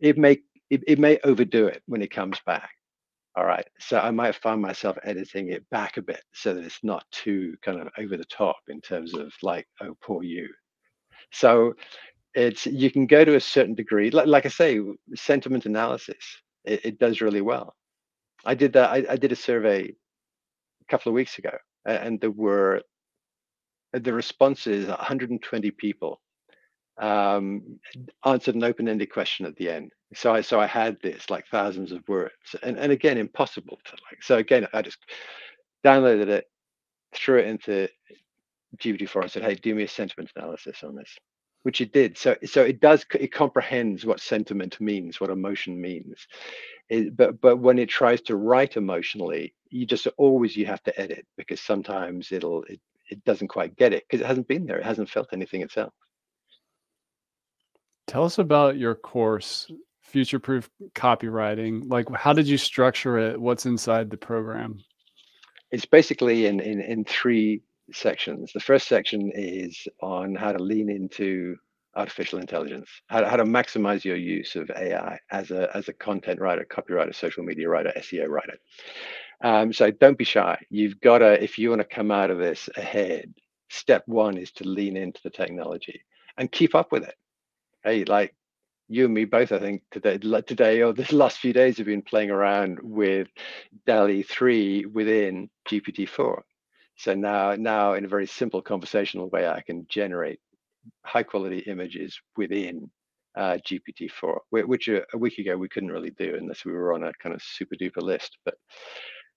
[0.00, 0.38] It may
[0.70, 2.70] it, it may overdo it when it comes back.
[3.36, 3.66] All right.
[3.78, 7.54] So I might find myself editing it back a bit so that it's not too
[7.62, 10.48] kind of over the top in terms of like, oh, poor you.
[11.32, 11.74] So
[12.34, 14.10] it's you can go to a certain degree.
[14.10, 14.80] Like, like I say,
[15.14, 16.16] sentiment analysis,
[16.64, 17.74] it, it does really well.
[18.46, 18.90] I did that.
[18.90, 19.90] I, I did a survey
[20.82, 21.52] a couple of weeks ago,
[21.86, 22.82] and there were
[23.92, 26.20] the responses 120 people
[26.98, 27.80] um,
[28.24, 29.92] answered an open-ended question at the end.
[30.14, 33.92] So I so I had this like thousands of words, and and again impossible to
[34.10, 34.22] like.
[34.22, 34.98] So again, I just
[35.84, 36.46] downloaded it,
[37.14, 37.88] threw it into
[38.78, 41.16] GPT-4 and said, "Hey, do me a sentiment analysis on this,"
[41.66, 42.16] which it did.
[42.16, 46.28] So so it does it comprehends what sentiment means, what emotion means,
[46.88, 50.96] it, but but when it tries to write emotionally, you just always you have to
[50.96, 54.78] edit because sometimes it'll it, it doesn't quite get it because it hasn't been there.
[54.78, 55.92] It hasn't felt anything itself.
[58.06, 59.68] Tell us about your course,
[60.02, 61.90] Future Proof Copywriting.
[61.90, 63.40] Like, how did you structure it?
[63.40, 64.78] What's inside the program?
[65.72, 68.52] It's basically in in in three sections.
[68.52, 71.56] The first section is on how to lean into
[71.96, 76.40] artificial intelligence, how, how to maximize your use of AI as a, as a content
[76.40, 78.58] writer, copywriter, social media writer, SEO writer.
[79.42, 80.58] Um, so don't be shy.
[80.70, 83.32] You've got to, if you want to come out of this ahead,
[83.70, 86.02] step one is to lean into the technology
[86.36, 87.14] and keep up with it.
[87.82, 88.34] Hey, like
[88.88, 92.02] you and me both, I think today, today or the last few days have been
[92.02, 93.28] playing around with
[93.86, 96.42] DALL-E 3 within GPT-4.
[96.96, 100.40] So now, now in a very simple conversational way, I can generate
[101.04, 102.90] high quality images within
[103.36, 107.04] uh, GPT-4, which a, a, week ago we couldn't really do unless we were on
[107.04, 108.38] a kind of super duper list.
[108.44, 108.54] But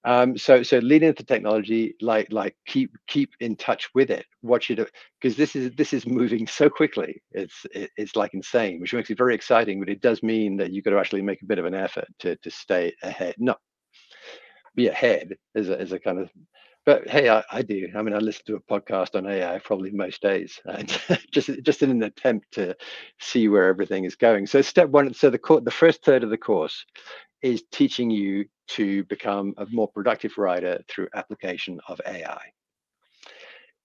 [0.06, 4.26] Um, so so lean into technology, like like keep keep in touch with it.
[4.42, 4.80] Watch it
[5.22, 7.22] because this is this is moving so quickly.
[7.32, 9.80] It's it, it's like insane, which makes it very exciting.
[9.82, 12.08] But it does mean that you've got to actually make a bit of an effort
[12.20, 13.60] to to stay ahead, not
[14.76, 16.30] be ahead as a as a kind of.
[16.90, 17.88] But hey, I, I do.
[17.96, 20.90] I mean, I listen to a podcast on AI probably most days, and
[21.32, 22.76] just just in an attempt to
[23.20, 24.48] see where everything is going.
[24.48, 25.14] So step one.
[25.14, 26.84] So the course, the first third of the course
[27.44, 32.42] is teaching you to become a more productive writer through application of AI.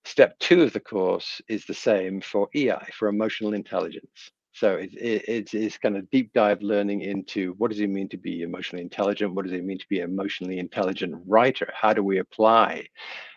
[0.06, 4.30] Step two of the course is the same for EI, for emotional intelligence.
[4.54, 8.16] So it, it, it's kind of deep dive learning into what does it mean to
[8.16, 9.34] be emotionally intelligent?
[9.34, 11.72] What does it mean to be an emotionally intelligent writer?
[11.74, 12.86] How do we apply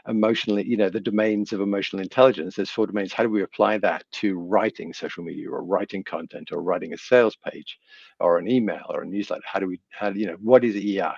[0.07, 2.55] emotionally, you know, the domains of emotional intelligence?
[2.55, 3.13] There's four domains.
[3.13, 6.97] How do we apply that to writing social media or writing content or writing a
[6.97, 7.80] sales page
[8.20, 9.41] or an email or a newsletter?
[9.43, 11.15] How do we, how you know, what is EI?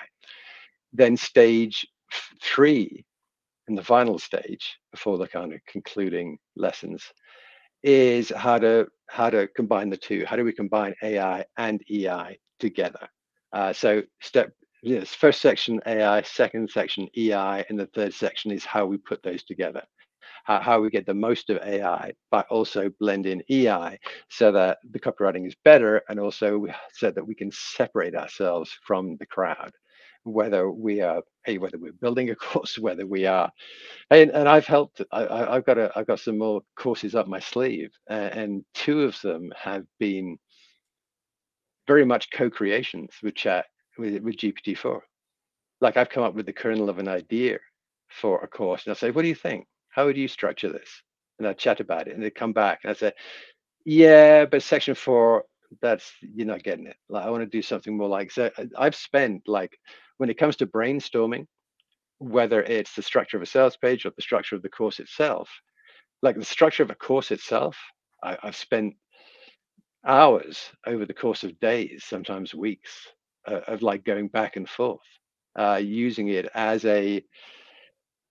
[0.93, 1.85] Then stage
[2.41, 3.03] three,
[3.67, 7.03] in the final stage before the kind of concluding lessons
[7.83, 10.25] is how to how to combine the two.
[10.25, 13.07] How do we combine AI and EI together?
[13.51, 14.51] Uh, so step
[14.83, 19.21] yes, first section AI, second section EI, and the third section is how we put
[19.23, 19.83] those together.
[20.45, 23.99] How, how we get the most of AI, but also blend in EI
[24.29, 29.17] so that the copywriting is better, and also so that we can separate ourselves from
[29.19, 29.71] the crowd
[30.23, 33.51] whether we are hey whether we're building a course whether we are
[34.11, 37.39] and, and i've helped I, I've got a i've got some more courses up my
[37.39, 40.37] sleeve and two of them have been
[41.87, 43.65] very much co-creations with chat
[43.97, 44.99] with, with gpt-4
[45.81, 47.59] like i've come up with the kernel of an idea
[48.09, 49.67] for a course and i say what do you think?
[49.89, 51.01] How would you structure this?
[51.39, 53.13] And i chat about it and they come back and i say
[53.85, 55.45] yeah but section four
[55.81, 58.95] that's you're not getting it like i want to do something more like so i've
[58.95, 59.77] spent like
[60.19, 61.47] when it comes to brainstorming,
[62.19, 65.49] whether it's the structure of a sales page or the structure of the course itself,
[66.21, 67.77] like the structure of a course itself,
[68.21, 68.95] I, have spent
[70.05, 72.91] hours over the course of days, sometimes weeks,
[73.47, 74.99] uh, of like going back and forth,
[75.57, 77.23] uh, using it as a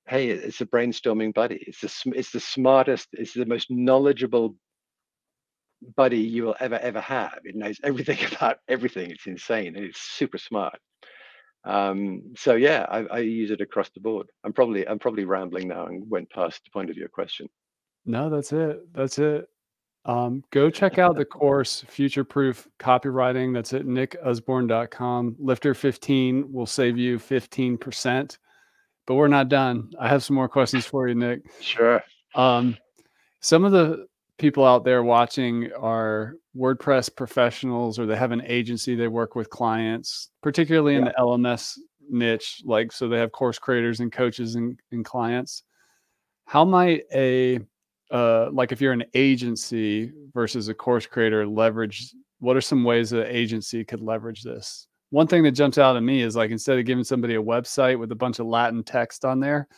[0.08, 1.64] hey, it's a brainstorming buddy.
[1.66, 4.56] It's the it's the smartest, it's the most knowledgeable
[5.96, 7.38] buddy you will ever ever have.
[7.44, 9.10] It knows everything about everything.
[9.10, 10.78] It's insane and it's super smart.
[11.64, 14.28] Um, so yeah, I, I use it across the board.
[14.44, 17.48] I'm probably I'm probably rambling now and went past the point of your question.
[18.06, 18.80] No, that's it.
[18.94, 19.48] That's it.
[20.04, 23.52] Um, go check out the course Future Proof Copywriting.
[23.52, 25.36] That's at nickusborne.com.
[25.38, 28.38] Lifter 15 will save you 15%.
[29.06, 29.90] But we're not done.
[30.00, 31.40] I have some more questions for you, Nick.
[31.60, 32.02] Sure.
[32.34, 32.76] Um,
[33.40, 34.06] some of the
[34.38, 39.50] people out there watching are WordPress professionals or they have an agency they work with
[39.50, 41.12] clients, particularly in yeah.
[41.16, 41.78] the LMS
[42.08, 45.64] niche, like so they have course creators and coaches and, and clients.
[46.46, 47.60] How might a
[48.10, 53.12] uh, like if you're an agency versus a course creator leverage what are some ways
[53.12, 56.78] an agency could leverage this one thing that jumps out at me is like instead
[56.78, 59.68] of giving somebody a website with a bunch of latin text on there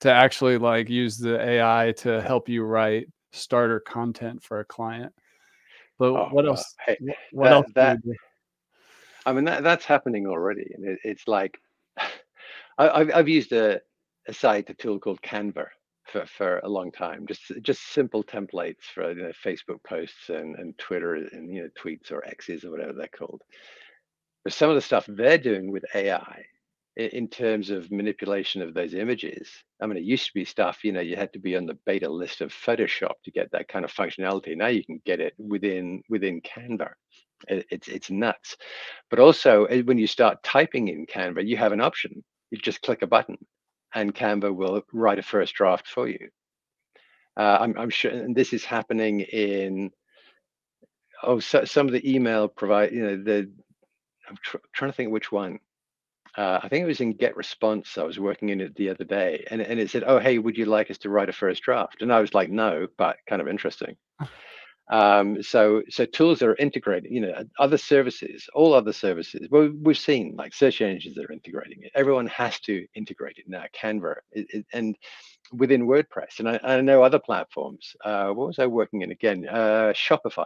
[0.00, 5.12] to actually like use the ai to help you write starter content for a client.
[5.98, 6.74] But oh, what uh, else?
[6.84, 6.96] Hey,
[7.32, 7.66] what that, else?
[7.74, 7.98] That,
[9.26, 11.58] I mean, that, that's happening already, and it, it's like
[12.78, 13.80] I, have I've used a,
[14.26, 15.66] a site, a tool called Canva
[16.04, 17.26] for, for a long time.
[17.26, 21.68] Just just simple templates for you know, Facebook posts and, and Twitter and you know
[21.78, 23.42] tweets or X's or whatever they're called.
[24.42, 26.44] But some of the stuff they're doing with AI
[26.96, 29.50] in terms of manipulation of those images.
[29.80, 31.78] I mean, it used to be stuff, you know, you had to be on the
[31.86, 34.56] beta list of Photoshop to get that kind of functionality.
[34.56, 36.90] Now you can get it within within Canva.
[37.48, 38.56] It, it's it's nuts.
[39.08, 42.22] But also, eh, when you start typing in Canva, you have an option.
[42.50, 43.38] You just click a button,
[43.94, 46.28] and Canva will write a first draft for you.
[47.36, 49.90] Uh, I'm, I'm sure, and this is happening in
[51.22, 53.50] oh, so, some of the email provide, you know, the
[54.28, 55.58] I'm tr- trying to think which one
[56.36, 57.98] uh, I think it was in GetResponse.
[57.98, 60.56] I was working in it the other day, and, and it said, "Oh, hey, would
[60.56, 63.42] you like us to write a first draft?" And I was like, "No," but kind
[63.42, 63.96] of interesting.
[64.90, 67.10] um, so, so tools are integrated.
[67.10, 69.48] You know, other services, all other services.
[69.50, 71.92] Well, we've seen like search engines that are integrating it.
[71.94, 73.64] Everyone has to integrate it now.
[73.74, 74.96] Canva it, it, and
[75.52, 77.96] within WordPress, and I, I know other platforms.
[78.04, 79.48] Uh, what was I working in again?
[79.48, 80.44] Uh, Shopify.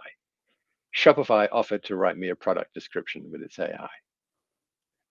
[0.97, 3.89] Shopify offered to write me a product description with its AI.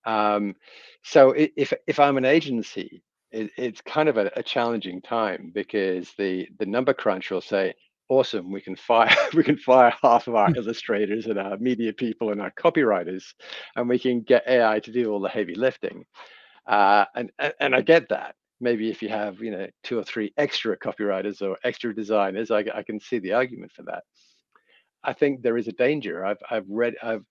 [0.06, 0.56] Um,
[1.04, 6.14] so if if I'm an agency, it, it's kind of a, a, challenging time because
[6.18, 7.74] the the number crunch will say,
[8.10, 12.32] "Awesome, we can fire we can fire half of our illustrators and our media people
[12.32, 13.34] and our copywriters,
[13.76, 16.06] and we can get AI to do all the heavy lifting."
[16.68, 18.36] Uh, and, and and I get that.
[18.60, 22.66] Maybe if you have you know two or three extra copywriters or extra designers, I,
[22.74, 24.04] I can see the argument for that.
[25.04, 26.26] I think there is a danger.
[26.26, 27.26] I've I've read I've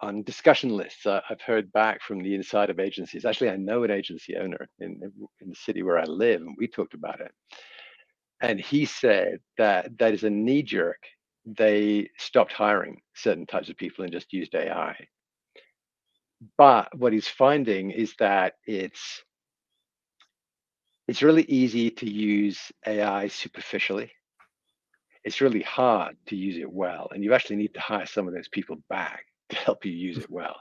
[0.00, 3.24] on discussion lists uh, I've heard back from the inside of agencies.
[3.24, 5.00] Actually, I know an agency owner in
[5.40, 7.32] in the city where I live, and we talked about it.
[8.42, 11.02] And he said that that is a knee jerk.
[11.46, 14.96] They stopped hiring certain types of people and just used AI.
[16.58, 19.24] But what he's finding is that it's
[21.08, 24.10] it's really easy to use AI superficially
[25.24, 27.08] it's really hard to use it well.
[27.12, 30.18] And you actually need to hire some of those people back to help you use
[30.18, 30.56] it well.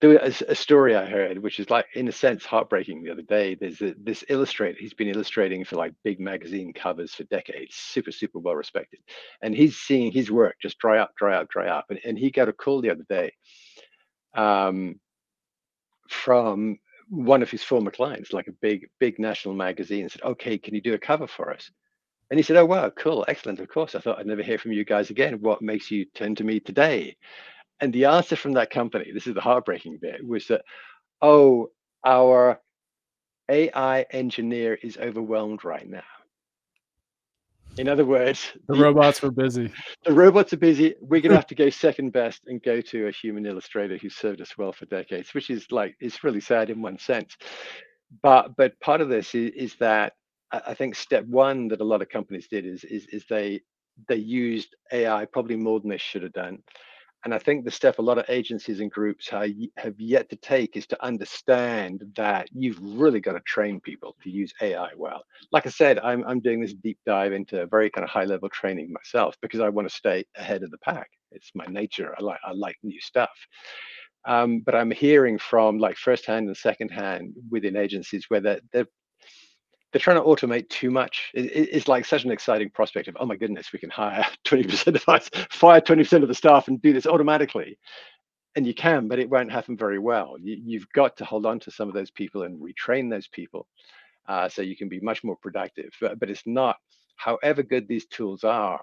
[0.00, 3.10] There was a, a story I heard, which is like, in a sense, heartbreaking the
[3.10, 3.54] other day.
[3.54, 8.12] There's a, this illustrator, he's been illustrating for like big magazine covers for decades, super,
[8.12, 9.00] super well respected.
[9.42, 11.86] And he's seeing his work just dry up, dry up, dry up.
[11.90, 13.32] And, and he got a call the other day
[14.34, 15.00] um,
[16.08, 16.78] from
[17.08, 20.80] one of his former clients, like a big, big national magazine, said, okay, can you
[20.80, 21.70] do a cover for us?
[22.30, 23.60] And he said, Oh, wow, cool, excellent.
[23.60, 23.94] Of course.
[23.94, 25.40] I thought I'd never hear from you guys again.
[25.40, 27.16] What makes you turn to me today?
[27.80, 30.62] And the answer from that company, this is the heartbreaking bit, was that,
[31.22, 31.70] Oh,
[32.04, 32.60] our
[33.48, 36.02] AI engineer is overwhelmed right now.
[37.78, 39.70] In other words, the, the robots were busy.
[40.04, 40.94] The robots are busy.
[41.00, 44.08] We're going to have to go second best and go to a human illustrator who
[44.08, 47.36] served us well for decades, which is like, it's really sad in one sense.
[48.22, 50.14] But but part of this is, is that
[50.52, 53.60] I think step one that a lot of companies did is is is they
[54.08, 56.62] they used AI probably more than they should have done.
[57.26, 60.76] And I think the step a lot of agencies and groups have yet to take
[60.76, 65.24] is to understand that you've really got to train people to use AI well.
[65.50, 68.48] Like I said, I'm, I'm doing this deep dive into very kind of high level
[68.50, 71.10] training myself because I want to stay ahead of the pack.
[71.32, 72.14] It's my nature.
[72.16, 73.36] I like I like new stuff.
[74.24, 78.86] Um, but I'm hearing from like firsthand and secondhand within agencies where they're, they're
[79.92, 81.30] they're trying to automate too much.
[81.34, 84.94] It, it's like such an exciting prospect of, oh my goodness, we can hire 20%
[84.94, 87.78] of us, fire 20% of the staff and do this automatically.
[88.54, 90.36] And you can, but it won't happen very well.
[90.40, 93.66] You, have got to hold on to some of those people and retrain those people
[94.28, 95.90] uh, so you can be much more productive.
[96.00, 96.76] But, but it's not,
[97.16, 98.80] however good these tools are,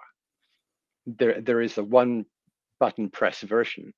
[1.08, 2.26] there, there is a one
[2.80, 3.94] button press version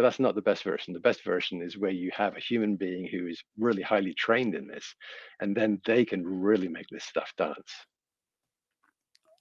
[0.00, 0.94] but that's not the best version.
[0.94, 4.54] The best version is where you have a human being who is really highly trained
[4.54, 4.94] in this,
[5.40, 7.70] and then they can really make this stuff dance.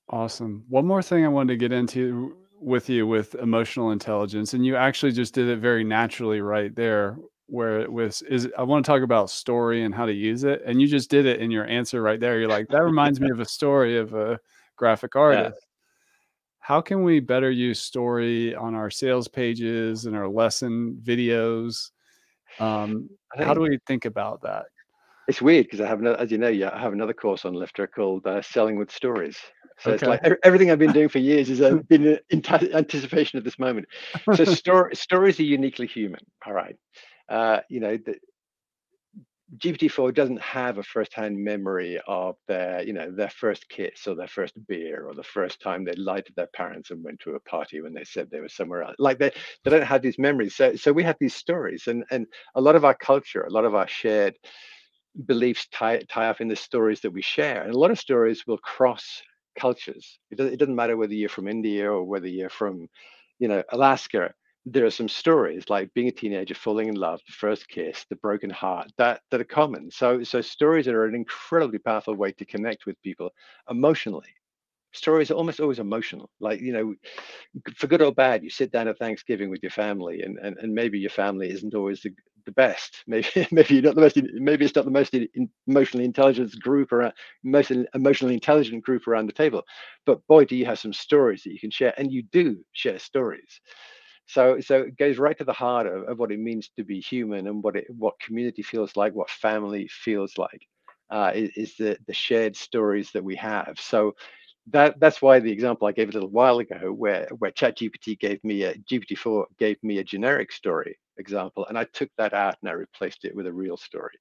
[0.10, 0.66] Awesome.
[0.68, 4.76] One more thing I wanted to get into with you with emotional intelligence, and you
[4.76, 7.16] actually just did it very naturally right there.
[7.46, 10.62] Where it was is I want to talk about story and how to use it,
[10.66, 12.38] and you just did it in your answer right there.
[12.38, 14.38] You're like that reminds me of a story of a
[14.76, 15.56] graphic artist.
[15.56, 15.69] Yeah
[16.70, 21.90] how can we better use story on our sales pages and our lesson videos?
[22.60, 24.66] Um, how do we think about that?
[25.28, 27.56] It's weird because I have, no, as you know, yeah, I have another course on
[27.56, 29.36] Lifter called uh, Selling with Stories.
[29.80, 29.96] So okay.
[29.96, 33.88] it's like everything I've been doing for years uh, been in anticipation of this moment.
[34.36, 36.22] So story, stories are uniquely human.
[36.46, 36.76] All right.
[37.30, 38.14] Uh, you know, the,
[39.58, 44.28] GPT-4 doesn't have a first-hand memory of their, you know, their first kiss or their
[44.28, 47.40] first beer or the first time they lied to their parents and went to a
[47.40, 48.96] party when they said they were somewhere else.
[49.00, 49.32] Like they,
[49.64, 50.56] they don't have these memories.
[50.56, 53.66] So, so we have these stories, and and a lot of our culture, a lot
[53.66, 54.36] of our shared
[55.26, 58.46] beliefs tie tie up in the stories that we share, and a lot of stories
[58.46, 59.22] will cross
[59.60, 60.20] cultures.
[60.32, 62.88] It, does, it doesn't matter whether you're from India or whether you're from,
[63.40, 64.34] you know, Alaska
[64.72, 68.16] there are some stories like being a teenager, falling in love, the first kiss, the
[68.18, 69.92] broken heart that that are common.
[69.92, 73.32] So so stories are an incredibly powerful way to connect with people
[73.70, 74.34] emotionally.
[74.94, 76.30] Stories are almost always emotional.
[76.40, 76.96] Like you know,
[77.76, 80.74] for good or bad, you sit down at Thanksgiving with your family, and and, and
[80.74, 82.12] maybe your family isn't always the,
[82.46, 83.04] the best.
[83.08, 84.18] Maybe maybe you're not the most.
[84.34, 85.16] Maybe it's not the most
[85.68, 87.12] emotionally intelligent group or
[87.44, 89.64] most emotionally intelligent group around the table.
[90.06, 93.00] But boy, do you have some stories that you can share, and you do share
[93.00, 93.62] stories.
[94.30, 97.02] So, so it goes right to the heart of, of what it means to be
[97.02, 100.62] human and what it, what community feels like, what family feels like,
[101.12, 103.80] uh, is, is the the shared stories that we have.
[103.80, 104.16] So,
[104.72, 108.44] that that's why the example I gave a little while ago, where where ChatGPT gave
[108.44, 112.70] me a GPT-4 gave me a generic story example, and I took that out and
[112.70, 114.16] I replaced it with a real story,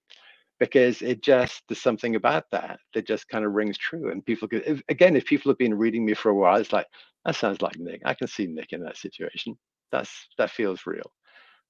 [0.61, 4.49] because it just there's something about that that just kind of rings true, and people
[4.49, 6.87] could if, again, if people have been reading me for a while, it's like
[7.27, 8.03] that sounds like Nick.
[8.07, 9.57] I can see Nick in that situation
[9.91, 11.13] that's that feels real.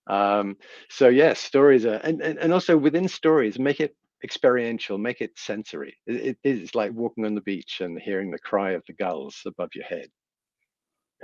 [0.08, 0.56] Um,
[0.88, 3.94] so yes yeah, stories are and, and and also within stories make it
[4.24, 5.96] experiential make it sensory.
[6.06, 9.42] It, it is like walking on the beach and hearing the cry of the gulls
[9.46, 10.08] above your head.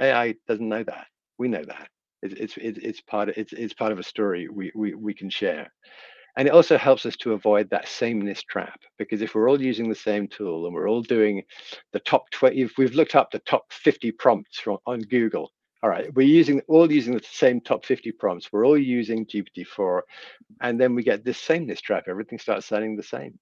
[0.01, 1.07] Ai doesn't know that.
[1.39, 1.89] We know that.
[2.23, 5.31] It's it's it's part of it's, it's part of a story we, we we can
[5.31, 5.71] share.
[6.37, 9.89] And it also helps us to avoid that sameness trap because if we're all using
[9.89, 11.43] the same tool and we're all doing
[11.93, 15.53] the top 20, if we've looked up the top 50 prompts from, on Google,
[15.85, 18.51] all right, we're using all using the same top 50 prompts.
[18.51, 20.01] We're all using GPT-4,
[20.63, 22.05] and then we get this sameness trap.
[22.09, 23.39] Everything starts sounding the same,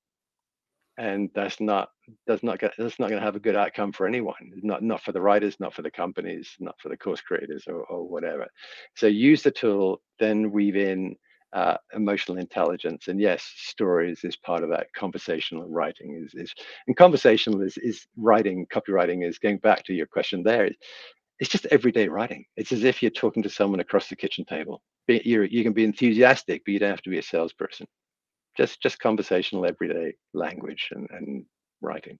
[0.98, 1.90] and that's not
[2.26, 4.50] that's not gonna, that's not going to have a good outcome for anyone.
[4.64, 7.84] Not not for the writers, not for the companies, not for the course creators, or,
[7.84, 8.48] or whatever.
[8.96, 11.14] So use the tool, then weave in
[11.52, 13.06] uh, emotional intelligence.
[13.06, 14.92] And yes, stories is part of that.
[14.94, 16.52] Conversational writing is, is
[16.88, 20.70] and conversational is, is writing, copywriting is going back to your question there.
[21.42, 22.44] It's just everyday writing.
[22.56, 24.80] It's as if you're talking to someone across the kitchen table.
[25.08, 27.88] You're, you can be enthusiastic, but you don't have to be a salesperson.
[28.56, 31.44] Just just conversational, everyday language and, and
[31.80, 32.16] writing.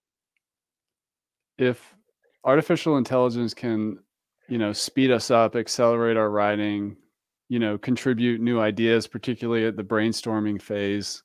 [1.57, 1.95] If
[2.43, 4.01] artificial intelligence can,
[4.49, 6.97] you know, speed us up, accelerate our writing,
[7.49, 11.23] you know, contribute new ideas, particularly at the brainstorming phase.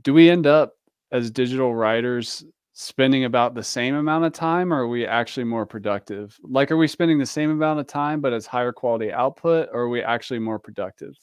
[0.00, 0.72] Do we end up
[1.12, 2.42] as digital writers
[2.78, 6.38] spending about the same amount of time or are we actually more productive?
[6.42, 9.82] Like are we spending the same amount of time but it's higher quality output or
[9.82, 11.14] are we actually more productive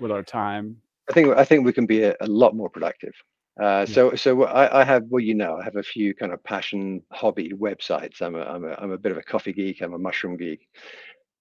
[0.00, 0.76] with our time?
[1.08, 3.12] I think I think we can be a, a lot more productive.
[3.60, 3.86] Uh.
[3.86, 7.02] So, so I, I, have, well, you know, I have a few kind of passion
[7.12, 8.20] hobby websites.
[8.20, 9.82] I'm a, I'm a, I'm a bit of a coffee geek.
[9.82, 10.66] I'm a mushroom geek,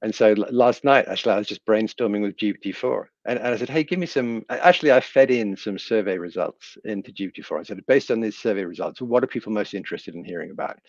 [0.02, 3.70] and so last night, actually, I was just brainstorming with GPT-4, and, and I said,
[3.70, 7.60] "Hey, give me some." Actually, I fed in some survey results into GPT-4.
[7.60, 10.80] I said, "Based on these survey results, what are people most interested in hearing about?"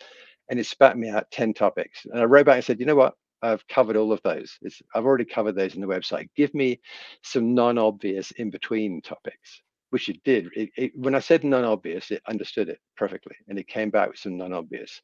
[0.50, 2.06] And it spat me out ten topics.
[2.06, 3.14] And I wrote back and said, "You know what?
[3.42, 4.56] I've covered all of those.
[4.62, 6.28] It's, I've already covered those in the website.
[6.36, 6.80] Give me
[7.22, 10.48] some non-obvious in-between topics." Which it did.
[10.56, 14.18] It, it, when I said non-obvious, it understood it perfectly, and it came back with
[14.18, 15.02] some non-obvious.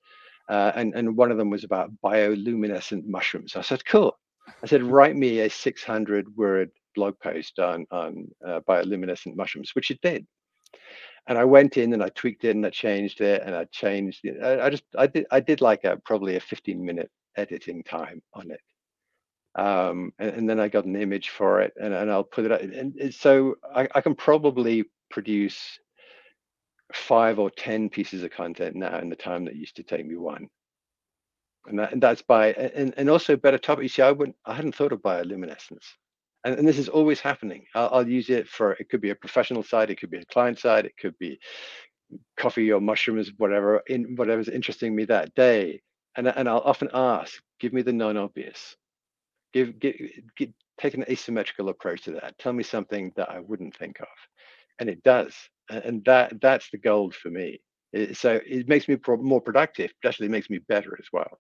[0.49, 3.55] Uh, and, and one of them was about bioluminescent mushrooms.
[3.57, 4.19] I said, cool.
[4.63, 9.91] I said, write me a 600 word blog post on, on uh, bioluminescent mushrooms, which
[9.91, 10.27] it did.
[11.27, 14.25] And I went in and I tweaked it and I changed it and I changed
[14.25, 14.43] it.
[14.43, 18.23] I, I just, I did, I did like a, probably a 15 minute editing time
[18.33, 18.61] on it.
[19.55, 22.53] Um, and, and, then I got an image for it and, and I'll put it
[22.53, 22.61] out.
[22.61, 25.79] And so I, I can probably produce
[26.93, 30.17] five or 10 pieces of content now in the time that used to take me
[30.17, 30.49] one.
[31.67, 33.83] And, that, and that's by, and, and also better topic.
[33.83, 35.85] You see, I wouldn't, I hadn't thought of bioluminescence.
[36.45, 37.67] And, and this is always happening.
[37.75, 40.25] I'll, I'll use it for, it could be a professional side, it could be a
[40.27, 41.39] client side, it could be
[42.39, 45.83] coffee or mushrooms, whatever, in whatever's interesting me that day.
[46.17, 48.77] And, and I'll often ask, give me the non-obvious.
[49.53, 49.97] Give, give,
[50.37, 52.39] give, take an asymmetrical approach to that.
[52.39, 54.09] Tell me something that I wouldn't think of.
[54.79, 55.35] And it does
[55.71, 57.61] and that that's the gold for me.
[58.13, 61.39] So it makes me pro- more productive, but actually makes me better as well.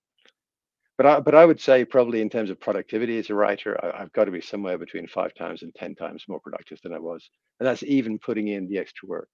[0.96, 4.02] But I, but I would say probably in terms of productivity as a writer, I,
[4.02, 6.98] I've got to be somewhere between five times and ten times more productive than I
[6.98, 7.28] was,
[7.60, 9.28] and that's even putting in the extra work.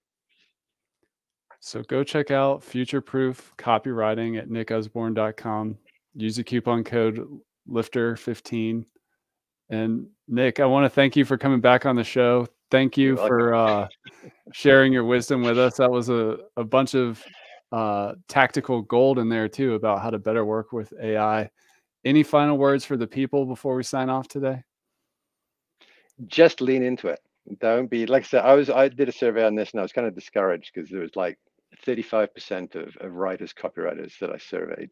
[1.59, 5.77] So go check out Future Proof Copywriting at nickusborne.com.
[6.13, 7.27] Use the coupon code
[7.67, 8.85] Lifter15.
[9.69, 13.17] And Nick, I want to thank you for coming back on the show thank you
[13.17, 13.87] for uh,
[14.53, 15.77] sharing your wisdom with us.
[15.77, 17.23] That was a, a bunch of
[17.71, 21.49] uh, tactical gold in there too about how to better work with AI.
[22.03, 24.63] Any final words for the people before we sign off today?
[26.27, 27.19] Just lean into it.
[27.59, 28.45] Don't be like I said.
[28.45, 30.89] I was I did a survey on this and I was kind of discouraged because
[30.89, 31.37] there was like
[31.85, 34.89] 35% of, of writers, copywriters that I surveyed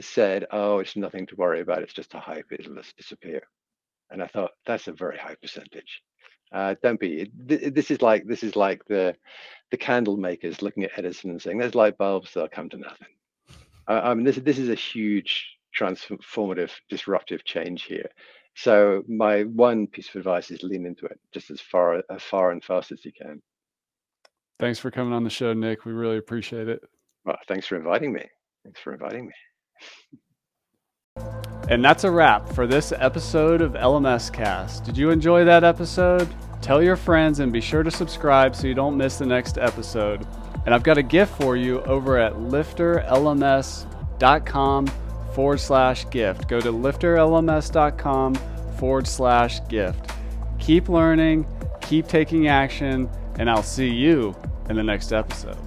[0.00, 1.82] said, "Oh, it's nothing to worry about.
[1.82, 2.46] It's just a hype.
[2.50, 3.42] It'll just disappear."
[4.10, 6.02] And I thought that's a very high percentage.
[6.52, 7.30] Uh, don't be.
[7.36, 9.14] This is like this is like the
[9.70, 13.08] the candle makers looking at Edison and saying, "There's light bulbs, they'll come to nothing."
[13.88, 18.08] I mean, this this is a huge transformative, disruptive change here.
[18.54, 22.52] So my one piece of advice is lean into it just as far as far
[22.52, 23.42] and fast as you can.
[24.58, 25.84] Thanks for coming on the show, Nick.
[25.84, 26.80] We really appreciate it.
[27.24, 28.24] Well, thanks for inviting me.
[28.64, 29.30] Thanks for inviting
[31.16, 31.44] me.
[31.68, 34.84] And that's a wrap for this episode of LMScast.
[34.84, 36.32] Did you enjoy that episode?
[36.62, 40.26] Tell your friends and be sure to subscribe so you don't miss the next episode.
[40.64, 44.86] And I've got a gift for you over at lifterlms.com
[45.34, 46.48] forward slash gift.
[46.48, 48.34] Go to lifterlms.com
[48.78, 50.10] forward slash gift.
[50.58, 51.46] Keep learning,
[51.82, 54.34] keep taking action, and I'll see you
[54.68, 55.65] in the next episode.